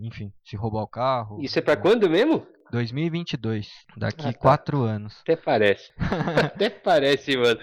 [0.00, 1.38] enfim, se roubar o carro.
[1.40, 2.46] Isso é para quando mesmo?
[2.70, 4.38] 2022, daqui ah, tá.
[4.38, 5.16] quatro anos.
[5.22, 5.90] Até parece.
[6.44, 7.58] Até parece, mano.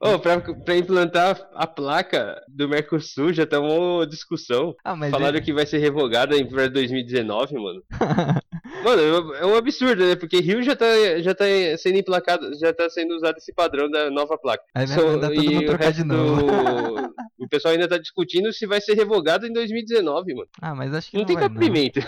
[0.00, 4.74] Oh, pra, pra implantar a placa do Mercosul já tá uma discussão.
[4.84, 5.40] Ah, Falaram é...
[5.40, 7.82] que vai ser revogada para 2019, mano.
[8.84, 10.16] mano, é um absurdo, né?
[10.16, 10.86] Porque Rio já tá,
[11.20, 11.44] já tá
[11.78, 14.64] sendo emplacado, já tá sendo usado esse padrão da nova placa.
[14.74, 16.42] Aí vai so, todo mundo trocar de novo.
[16.42, 17.14] Do...
[17.44, 20.48] o pessoal ainda tá discutindo se vai ser revogado em 2019, mano.
[20.60, 22.00] Ah, mas acho que não, não tem cabimento.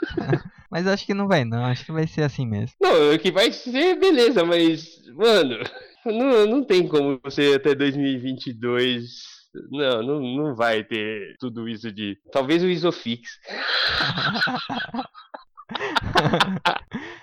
[0.70, 2.76] Mas acho que não vai não, acho que vai ser assim mesmo.
[2.80, 5.58] Não, o que vai ser, beleza, mas, mano,
[6.06, 12.16] não, não tem como você até 2022 não, não, não vai ter tudo isso de.
[12.32, 13.40] Talvez o Isofix.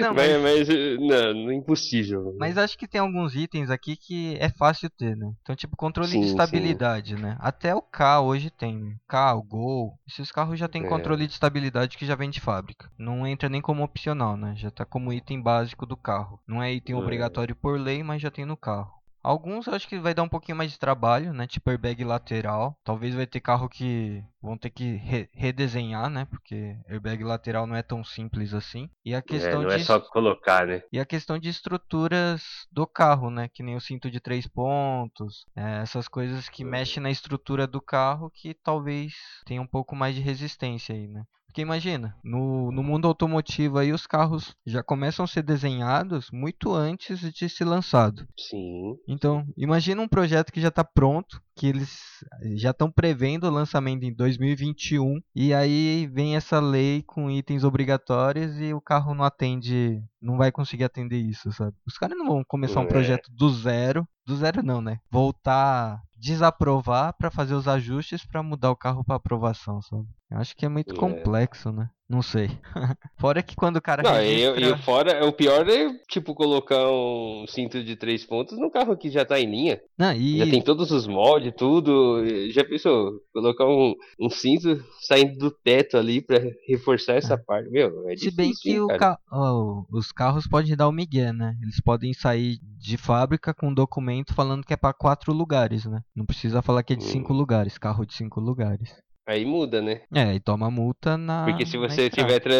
[0.00, 2.36] Não, mas, mas, não, impossível.
[2.38, 5.32] Mas acho que tem alguns itens aqui que é fácil ter, né?
[5.42, 7.22] Então, tipo, controle sim, de estabilidade, sim.
[7.22, 7.36] né?
[7.40, 8.96] Até o K hoje tem.
[9.08, 9.98] K, o Gol.
[10.06, 10.88] Esses carros já tem é.
[10.88, 12.90] controle de estabilidade que já vem de fábrica.
[12.96, 14.54] Não entra nem como opcional, né?
[14.56, 16.40] Já tá como item básico do carro.
[16.46, 16.98] Não é item é.
[16.98, 18.99] obrigatório por lei, mas já tem no carro.
[19.22, 21.46] Alguns eu acho que vai dar um pouquinho mais de trabalho, né?
[21.46, 22.78] Tipo airbag lateral.
[22.82, 26.24] Talvez vai ter carro que vão ter que re redesenhar, né?
[26.24, 28.88] Porque airbag lateral não é tão simples assim.
[29.04, 29.74] E a é, questão é, não de...
[29.74, 30.82] é só colocar, né?
[30.90, 33.48] E a questão de estruturas do carro, né?
[33.52, 35.44] Que nem o cinto de três pontos.
[35.54, 36.70] É, essas coisas que uhum.
[36.70, 41.24] mexem na estrutura do carro que talvez tenha um pouco mais de resistência aí, né?
[41.50, 46.72] Porque imagina, no, no mundo automotivo aí os carros já começam a ser desenhados muito
[46.72, 48.24] antes de ser lançado.
[48.38, 48.96] Sim.
[49.08, 54.04] Então, imagina um projeto que já está pronto, que eles já estão prevendo o lançamento
[54.04, 60.00] em 2021 e aí vem essa lei com itens obrigatórios e o carro não atende,
[60.22, 61.76] não vai conseguir atender isso, sabe?
[61.84, 62.88] Os caras não vão começar um é.
[62.88, 65.00] projeto do zero, do zero não, né?
[65.10, 70.06] Voltar desaprovar para fazer os ajustes para mudar o carro para aprovação, sabe?
[70.30, 70.96] Eu acho que é muito é.
[70.96, 71.90] complexo, né?
[72.08, 72.50] Não sei.
[73.18, 74.02] fora que quando o cara.
[74.02, 74.60] Não, registra...
[74.60, 79.08] e, fora, o pior é, tipo, colocar um cinto de três pontos no carro que
[79.08, 79.80] já tá em linha.
[79.96, 80.38] Não, e...
[80.38, 82.24] Já tem todos os moldes, tudo.
[82.50, 83.12] Já pensou?
[83.32, 87.36] Colocar um, um cinto saindo do teto ali pra reforçar essa é.
[87.36, 87.70] parte.
[87.70, 88.30] Meu, é difícil.
[88.30, 89.16] Se bem que ca...
[89.30, 91.56] oh, os carros podem dar o migué, né?
[91.62, 96.00] Eles podem sair de fábrica com um documento falando que é para quatro lugares, né?
[96.14, 97.08] Não precisa falar que é de hum.
[97.08, 98.92] cinco lugares, carro de cinco lugares.
[99.30, 100.00] Aí muda, né?
[100.12, 101.44] É, e toma multa na.
[101.44, 102.52] Porque se você tiver tra...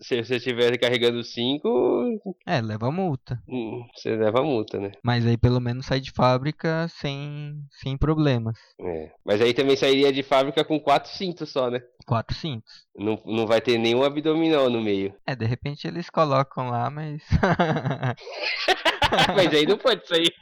[0.00, 2.18] se você estiver carregando 5.
[2.44, 3.40] É, leva multa.
[3.48, 4.90] Hum, você leva multa, né?
[5.00, 8.58] Mas aí pelo menos sai de fábrica sem, sem problemas.
[8.80, 9.12] É.
[9.24, 11.80] Mas aí também sairia de fábrica com quatro cintos só, né?
[12.04, 12.88] Quatro cintos.
[12.96, 15.14] Não, não vai ter nenhum abdominal no meio.
[15.24, 17.22] É, de repente eles colocam lá, mas.
[19.34, 20.32] mas aí não pode sair.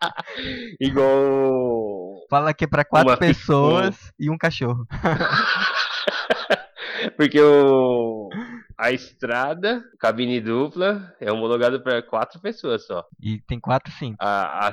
[0.80, 2.24] Igual.
[2.28, 4.86] Fala que é pra quatro Uma pessoas e um cachorro.
[7.16, 8.30] Porque o
[8.78, 13.06] a estrada, cabine dupla, é homologado para quatro pessoas só.
[13.20, 14.16] E tem quatro sim.
[14.18, 14.72] A, a,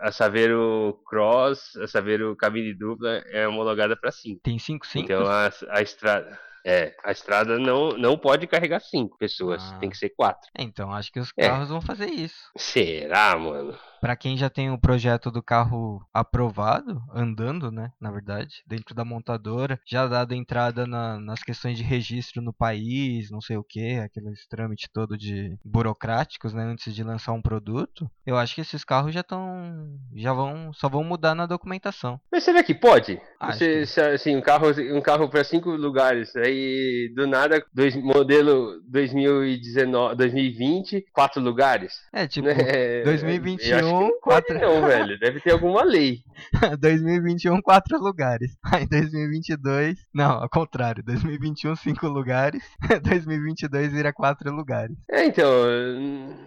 [0.00, 4.40] a Saveiro Cross, a Saveiro cabine dupla é homologada para cinco.
[4.42, 5.00] Tem cinco sim.
[5.00, 9.78] Então a, a estrada é, a estrada não, não pode carregar cinco pessoas, ah.
[9.78, 10.50] tem que ser quatro.
[10.58, 11.48] Então, acho que os é.
[11.48, 11.72] carros é.
[11.72, 12.50] vão fazer isso.
[12.56, 13.76] Será, mano?
[14.00, 19.04] Para quem já tem o projeto do carro aprovado, andando, né, na verdade, dentro da
[19.04, 23.98] montadora, já dado entrada na, nas questões de registro no país, não sei o que,
[23.98, 28.84] aqueles trâmites todo de burocráticos, né, antes de lançar um produto, eu acho que esses
[28.84, 32.18] carros já estão, já vão, só vão mudar na documentação.
[32.32, 33.20] Mas será que pode?
[33.48, 34.00] Você, que...
[34.00, 41.04] assim, um carro, um carro para cinco lugares, aí do nada, dois, modelo 2019, 2020,
[41.12, 42.00] quatro lugares.
[42.12, 44.58] É tipo, é, 2021 2021, quatro.
[44.58, 45.18] Não, velho.
[45.18, 46.20] Deve ter alguma lei.
[46.80, 48.56] 2021, quatro lugares.
[48.64, 49.98] Aí 2022.
[50.14, 51.02] Não, ao contrário.
[51.04, 52.62] 2021, cinco lugares.
[53.02, 54.96] 2022 vira quatro lugares.
[55.10, 55.50] É, então.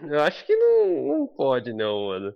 [0.10, 2.34] Eu acho que não, não pode, não, mano.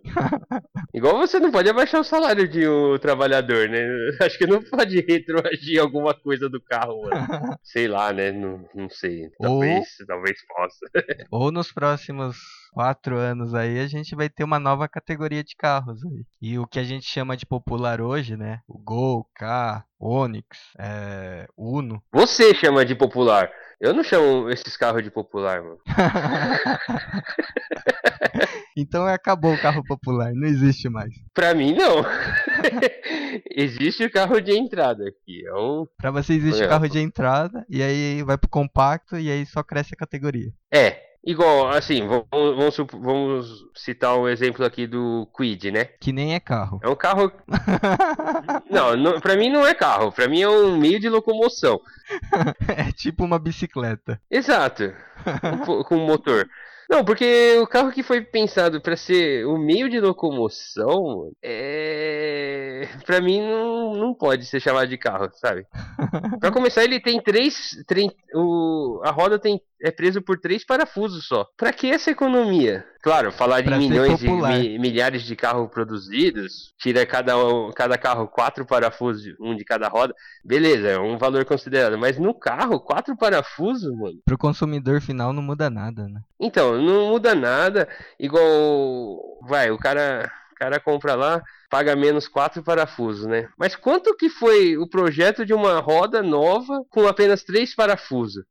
[0.93, 3.85] Igual você não pode abaixar o salário de um trabalhador, né?
[4.21, 7.57] Acho que não pode retroagir alguma coisa do carro, mano.
[7.63, 8.31] Sei lá, né?
[8.31, 9.29] Não, não sei.
[9.39, 11.25] Talvez, ou, talvez possa.
[11.31, 12.37] ou nos próximos
[12.71, 16.25] quatro anos aí, a gente vai ter uma nova categoria de carros aí.
[16.41, 18.59] E o que a gente chama de popular hoje, né?
[18.67, 22.01] O Gol, K, Onix, é, Uno.
[22.11, 23.49] Você chama de popular.
[23.79, 25.77] Eu não chamo esses carros de popular, mano.
[28.77, 31.11] Então acabou o carro popular, não existe mais.
[31.33, 32.05] Pra mim, não.
[33.49, 35.43] existe o carro de entrada aqui.
[35.47, 35.87] É um...
[35.97, 39.63] Pra você existe o carro de entrada, e aí vai pro compacto, e aí só
[39.63, 40.51] cresce a categoria.
[40.71, 45.83] É, Igual, assim, vamos, vamos, vamos, citar o um exemplo aqui do Quid, né?
[45.99, 46.79] Que nem é carro.
[46.81, 47.29] É um carro.
[48.71, 51.81] não, não, pra mim não é carro, pra mim é um meio de locomoção.
[52.69, 54.21] é tipo uma bicicleta.
[54.31, 54.93] Exato,
[55.65, 56.47] com, com motor.
[56.89, 62.87] Não, porque o carro que foi pensado para ser o meio de locomoção, é.
[63.05, 65.65] Pra mim não, não pode ser chamado de carro, sabe?
[66.39, 67.71] para começar, ele tem três.
[67.85, 71.45] três o, a roda tem, é preso por três parafusos só.
[71.57, 72.85] Pra que essa economia?
[73.01, 77.33] Claro, falar de milhões de mi, milhares de carros produzidos, tira cada,
[77.73, 80.13] cada carro quatro parafusos, um de cada roda,
[80.43, 81.97] beleza, é um valor considerado.
[81.97, 84.19] Mas no carro, quatro parafusos, mano.
[84.25, 86.21] Pro consumidor final não muda nada, né?
[86.39, 87.87] Então, não muda nada.
[88.19, 89.39] Igual.
[89.47, 90.31] Vai, o cara.
[90.51, 93.47] O cara compra lá, paga menos quatro parafusos, né?
[93.55, 98.43] Mas quanto que foi o projeto de uma roda nova com apenas três parafusos?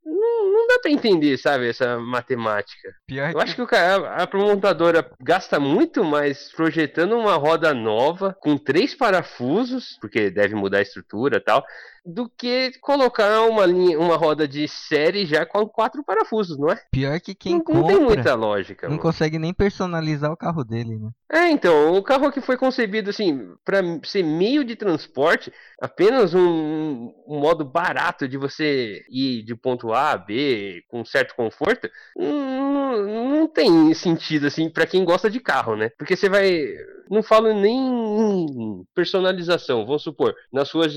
[0.57, 2.93] não dá pra entender, sabe, essa matemática.
[3.07, 8.35] Pior Eu acho que o cara, a promontadora gasta muito mais projetando uma roda nova
[8.41, 11.63] com três parafusos, porque deve mudar a estrutura e tal,
[12.07, 16.81] do que colocar uma linha, uma roda de série já com quatro parafusos, não é?
[16.89, 18.87] Pior que quem não, compra, não tem muita lógica.
[18.87, 19.01] Não mano.
[19.01, 21.09] consegue nem personalizar o carro dele, né?
[21.29, 25.51] É, então, o carro que foi concebido assim para ser meio de transporte,
[25.81, 31.35] apenas um, um, modo barato de você ir de ponto A a B com certo
[31.35, 35.89] conforto, não, não tem sentido assim para quem gosta de carro, né?
[35.97, 36.73] Porque você vai
[37.09, 40.95] não falo nem em personalização, vamos supor, nas ruas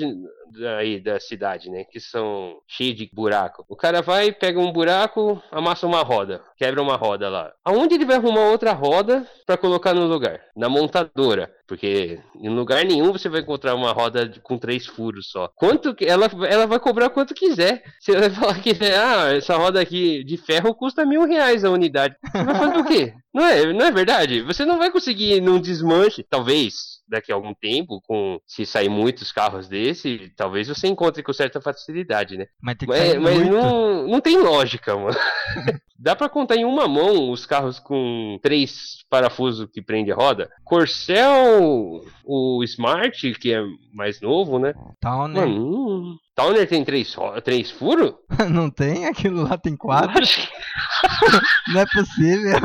[0.79, 3.65] aí da cidade, né, que são cheias de buraco.
[3.69, 7.53] O cara vai, pega um buraco, amassa uma roda, quebra uma roda lá.
[7.65, 10.41] Aonde ele vai arrumar outra roda para colocar no lugar?
[10.57, 11.53] Na montadora.
[11.71, 15.47] Porque em lugar nenhum você vai encontrar uma roda com três furos só.
[15.55, 17.85] Quanto que ela, ela vai cobrar quanto quiser.
[18.01, 22.17] Você vai falar que ah, essa roda aqui de ferro custa mil reais a unidade.
[22.25, 23.15] Você vai fazer o quê?
[23.33, 24.43] Não é, não é verdade?
[24.43, 29.33] Você não vai conseguir num desmanche, talvez daqui a algum tempo, com se sair muitos
[29.33, 32.47] carros desse, talvez você encontre com certa facilidade, né?
[32.63, 35.17] Mas, tem que mas, mas não, não tem lógica, mano.
[35.99, 40.49] Dá para contar em uma mão os carros com três parafusos que prende a roda.
[40.65, 43.61] Corcel, o Smart, que é
[43.93, 44.73] mais novo, né?
[44.99, 45.47] Towner.
[45.47, 47.15] Mano, Towner tem três,
[47.45, 48.15] três furos?
[48.51, 50.25] Não tem, aquilo lá tem quatro.
[51.69, 52.59] não é possível.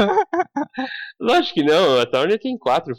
[1.20, 2.96] Lógico que não, a Towner tem quatro.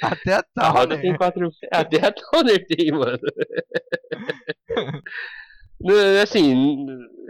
[0.00, 0.52] Até a Towner.
[0.56, 1.50] A roda tem quatro.
[1.72, 3.18] Até a Towner tem, mano.
[6.22, 6.86] Assim,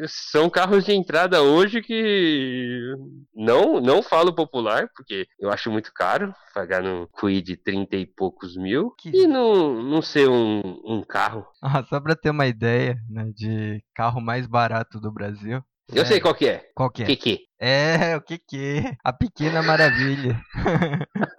[0.07, 2.95] são carros de entrada hoje que
[3.34, 8.57] não não falo popular, porque eu acho muito caro pagar no Quid 30 e poucos
[8.57, 9.11] mil que...
[9.11, 11.47] e não, não ser um, um carro.
[11.66, 15.62] Ah, só pra ter uma ideia né, de carro mais barato do Brasil.
[15.92, 16.05] Eu é...
[16.05, 16.70] sei qual que é.
[16.74, 17.16] Qual que é?
[17.16, 18.97] Que É, o que que?
[19.03, 20.40] A Pequena Maravilha.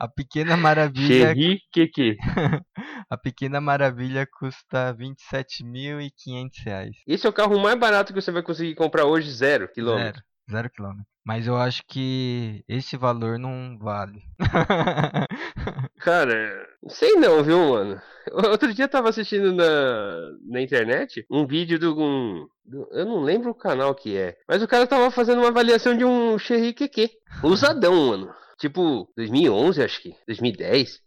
[0.00, 1.34] A Pequena Maravilha.
[1.34, 2.16] Cherry que
[3.10, 6.96] A Pequena Maravilha custa 27.500 reais.
[7.06, 10.22] Esse é o carro mais barato que você vai conseguir comprar hoje, zero quilômetro.
[10.48, 11.04] Zero, zero quilômetro.
[11.22, 14.22] Mas eu acho que esse valor não vale.
[16.00, 18.00] Cara, sei não, viu, mano?
[18.32, 23.20] Outro dia eu tava assistindo na, na internet um vídeo do, um, do, Eu não
[23.20, 24.38] lembro o canal que é.
[24.48, 27.10] Mas o cara tava fazendo uma avaliação de um Cherry QQ.
[27.44, 28.40] Usadão, mano.
[28.60, 30.14] Tipo, 2011, acho que.
[30.26, 31.00] 2010.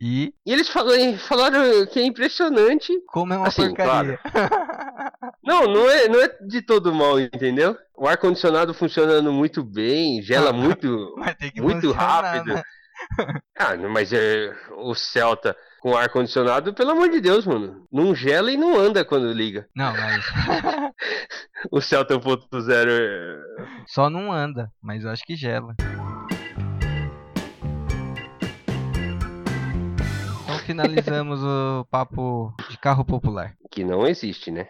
[0.00, 0.32] E?
[0.46, 2.92] E eles falaram, falaram que é impressionante.
[3.08, 4.16] Como é uma assim, porcaria.
[4.18, 4.50] Claro.
[5.42, 7.76] não, não é, não é de todo mal, entendeu?
[7.96, 11.16] O ar-condicionado funcionando muito bem, gela muito,
[11.56, 12.54] muito rápido.
[12.54, 12.62] Né?
[13.58, 17.86] ah, mas é, o Celta com ar-condicionado, pelo amor de Deus, mano.
[17.90, 19.68] Não gela e não anda quando liga.
[19.74, 20.24] Não, mas.
[21.70, 23.64] o Celta 1.0 é...
[23.86, 25.74] Só não anda, mas eu acho que gela.
[30.44, 33.54] Então finalizamos o papo de carro popular.
[33.70, 34.68] Que não existe, né?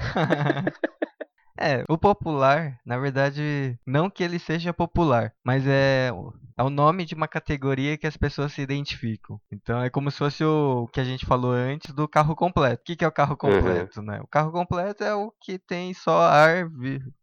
[1.60, 6.10] É, o popular, na verdade, não que ele seja popular, mas é,
[6.56, 9.38] é o nome de uma categoria que as pessoas se identificam.
[9.52, 12.80] Então é como se fosse o que a gente falou antes do carro completo.
[12.80, 13.36] O que, que é o carro uhum.
[13.36, 14.06] completo, uhum.
[14.06, 14.20] né?
[14.22, 16.66] O carro completo é o que tem só ar,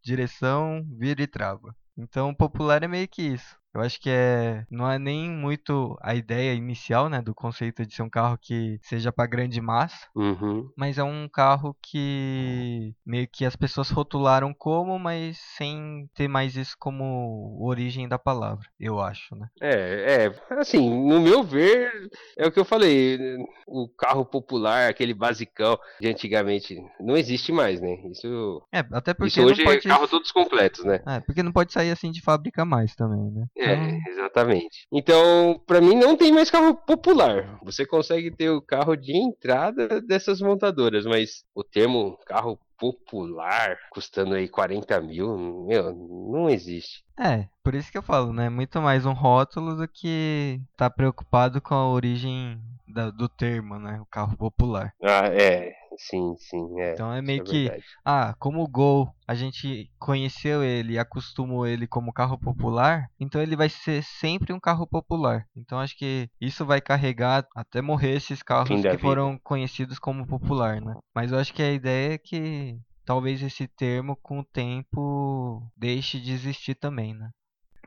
[0.04, 1.76] direção, vira e trava.
[1.98, 3.58] Então, popular é meio que isso.
[3.78, 7.94] Eu acho que é não é nem muito a ideia inicial, né, do conceito de
[7.94, 10.70] ser um carro que seja para grande massa, Uhum.
[10.76, 16.56] mas é um carro que meio que as pessoas rotularam como, mas sem ter mais
[16.56, 19.48] isso como origem da palavra, eu acho, né?
[19.62, 21.92] É, é, assim, no meu ver,
[22.38, 27.80] é o que eu falei, o carro popular, aquele basicão de antigamente, não existe mais,
[27.80, 27.96] né?
[28.12, 31.00] Isso, É, até porque isso hoje não pode é carro todos completos, né?
[31.08, 33.46] É, porque não pode sair assim de fábrica mais também, né?
[33.58, 34.88] É, Então, exatamente.
[34.92, 37.60] Então, pra mim não tem mais carro popular.
[37.64, 44.36] Você consegue ter o carro de entrada dessas montadoras, mas o termo carro popular custando
[44.36, 47.04] aí 40 mil, meu, não existe.
[47.20, 48.50] É, por isso que eu falo, né?
[48.50, 54.00] Muito mais um rótulo do que tá preocupado com a origem da- do termo, né?
[54.00, 54.94] O carro popular.
[55.04, 56.94] Ah, é, sim, sim, é.
[56.94, 57.86] Então é isso meio é que, verdade.
[58.06, 63.42] ah, como o Gol, a gente conheceu ele e acostumou ele como carro popular, então
[63.42, 65.46] ele vai ser sempre um carro popular.
[65.56, 68.98] Então acho que isso vai carregar até morrer esses carros que vida.
[68.98, 70.96] foram conhecidos como popular, né?
[71.16, 76.20] Mas eu acho que a ideia é que talvez esse termo com o tempo deixe
[76.20, 77.30] de existir também, né?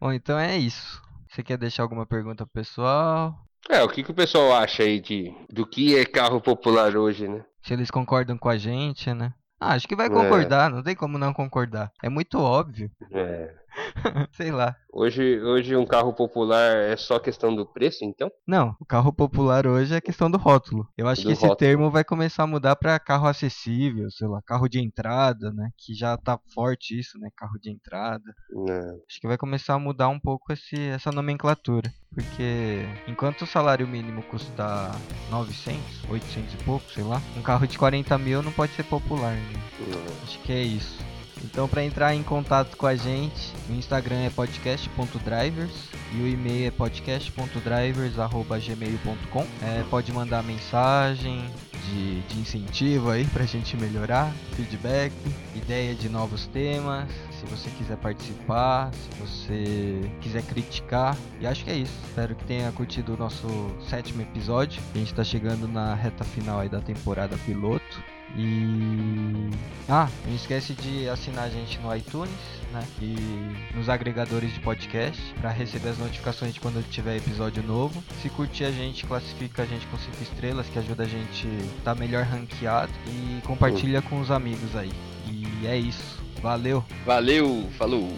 [0.01, 1.01] Bom, então é isso.
[1.29, 3.35] Você quer deixar alguma pergunta pro pessoal?
[3.69, 7.29] É, o que, que o pessoal acha aí de, do que é carro popular hoje,
[7.29, 7.45] né?
[7.63, 9.33] Se eles concordam com a gente, né?
[9.61, 10.11] Ah, acho que vai É.
[10.11, 11.93] concordar, não tem como não concordar.
[12.03, 12.91] É muito óbvio.
[13.13, 13.55] É.
[14.33, 14.77] Sei lá.
[14.93, 18.31] Hoje, hoje um carro popular é só questão do preço, então?
[18.47, 20.89] Não, o carro popular hoje é questão do rótulo.
[20.99, 21.57] Eu acho Do que esse rótulo.
[21.57, 25.71] termo vai começar a mudar para carro acessível, sei lá, carro de entrada, né?
[25.79, 27.29] Que já tá forte isso, né?
[27.37, 28.25] Carro de entrada.
[28.51, 29.01] Não.
[29.09, 31.93] Acho que vai começar a mudar um pouco esse, essa nomenclatura.
[32.13, 34.91] Porque enquanto o salário mínimo custa
[35.31, 39.35] 900, 800 e pouco, sei lá, um carro de 40 mil não pode ser popular,
[39.35, 39.53] né?
[39.87, 40.25] não.
[40.25, 40.99] Acho que é isso.
[41.43, 46.69] Então, para entrar em contato com a gente, o Instagram é podcast.drivers e o e-mail
[46.69, 49.47] é podcast.drivers.gmail.com.
[49.63, 51.43] É, pode mandar mensagem
[51.91, 55.13] de, de incentivo aí pra gente melhorar, feedback,
[55.55, 61.17] ideia de novos temas, se você quiser participar, se você quiser criticar.
[61.41, 61.95] E acho que é isso.
[62.09, 63.47] Espero que tenha curtido o nosso
[63.89, 64.81] sétimo episódio.
[64.95, 68.03] A gente tá chegando na reta final aí da temporada piloto.
[68.37, 69.51] E.
[69.89, 72.31] Ah, não esquece de assinar a gente no iTunes,
[72.73, 72.83] né?
[73.01, 78.03] E nos agregadores de podcast para receber as notificações de quando tiver episódio novo.
[78.23, 81.95] Se curtir a gente, classifica a gente com 5 estrelas, que ajuda a gente estar
[81.97, 82.93] melhor ranqueado.
[83.09, 84.93] E compartilha com os amigos aí.
[85.27, 86.21] E é isso.
[86.41, 86.85] Valeu!
[87.05, 88.11] Valeu, falou.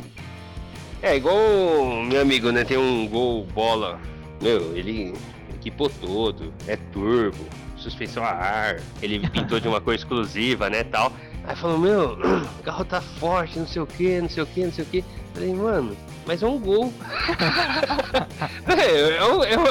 [1.03, 2.65] É igual meu amigo, né?
[2.65, 3.99] Tem um gol bola.
[4.41, 5.15] Meu, ele
[5.55, 7.45] equipou todo, é turbo,
[7.83, 11.13] suspensão a ar, ele pintou de uma cor exclusiva, né, tal.
[11.45, 14.65] Aí falou, meu, o carro tá forte, não sei o que, não sei o que,
[14.65, 15.05] não sei o que.
[15.35, 16.93] Falei, mano, mas é um gol.
[18.69, 19.65] é, é, um, é, um,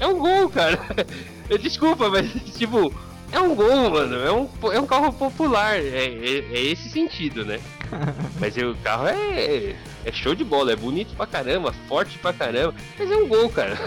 [0.00, 0.78] é um gol, cara.
[1.60, 2.92] Desculpa, mas tipo,
[3.32, 4.16] é um gol, mano.
[4.16, 5.76] É um, é um carro popular.
[5.76, 7.58] É, é, é esse sentido, né?
[8.38, 12.74] Mas o carro é, é show de bola, é bonito pra caramba, forte pra caramba,
[12.98, 13.78] mas é um gol, cara.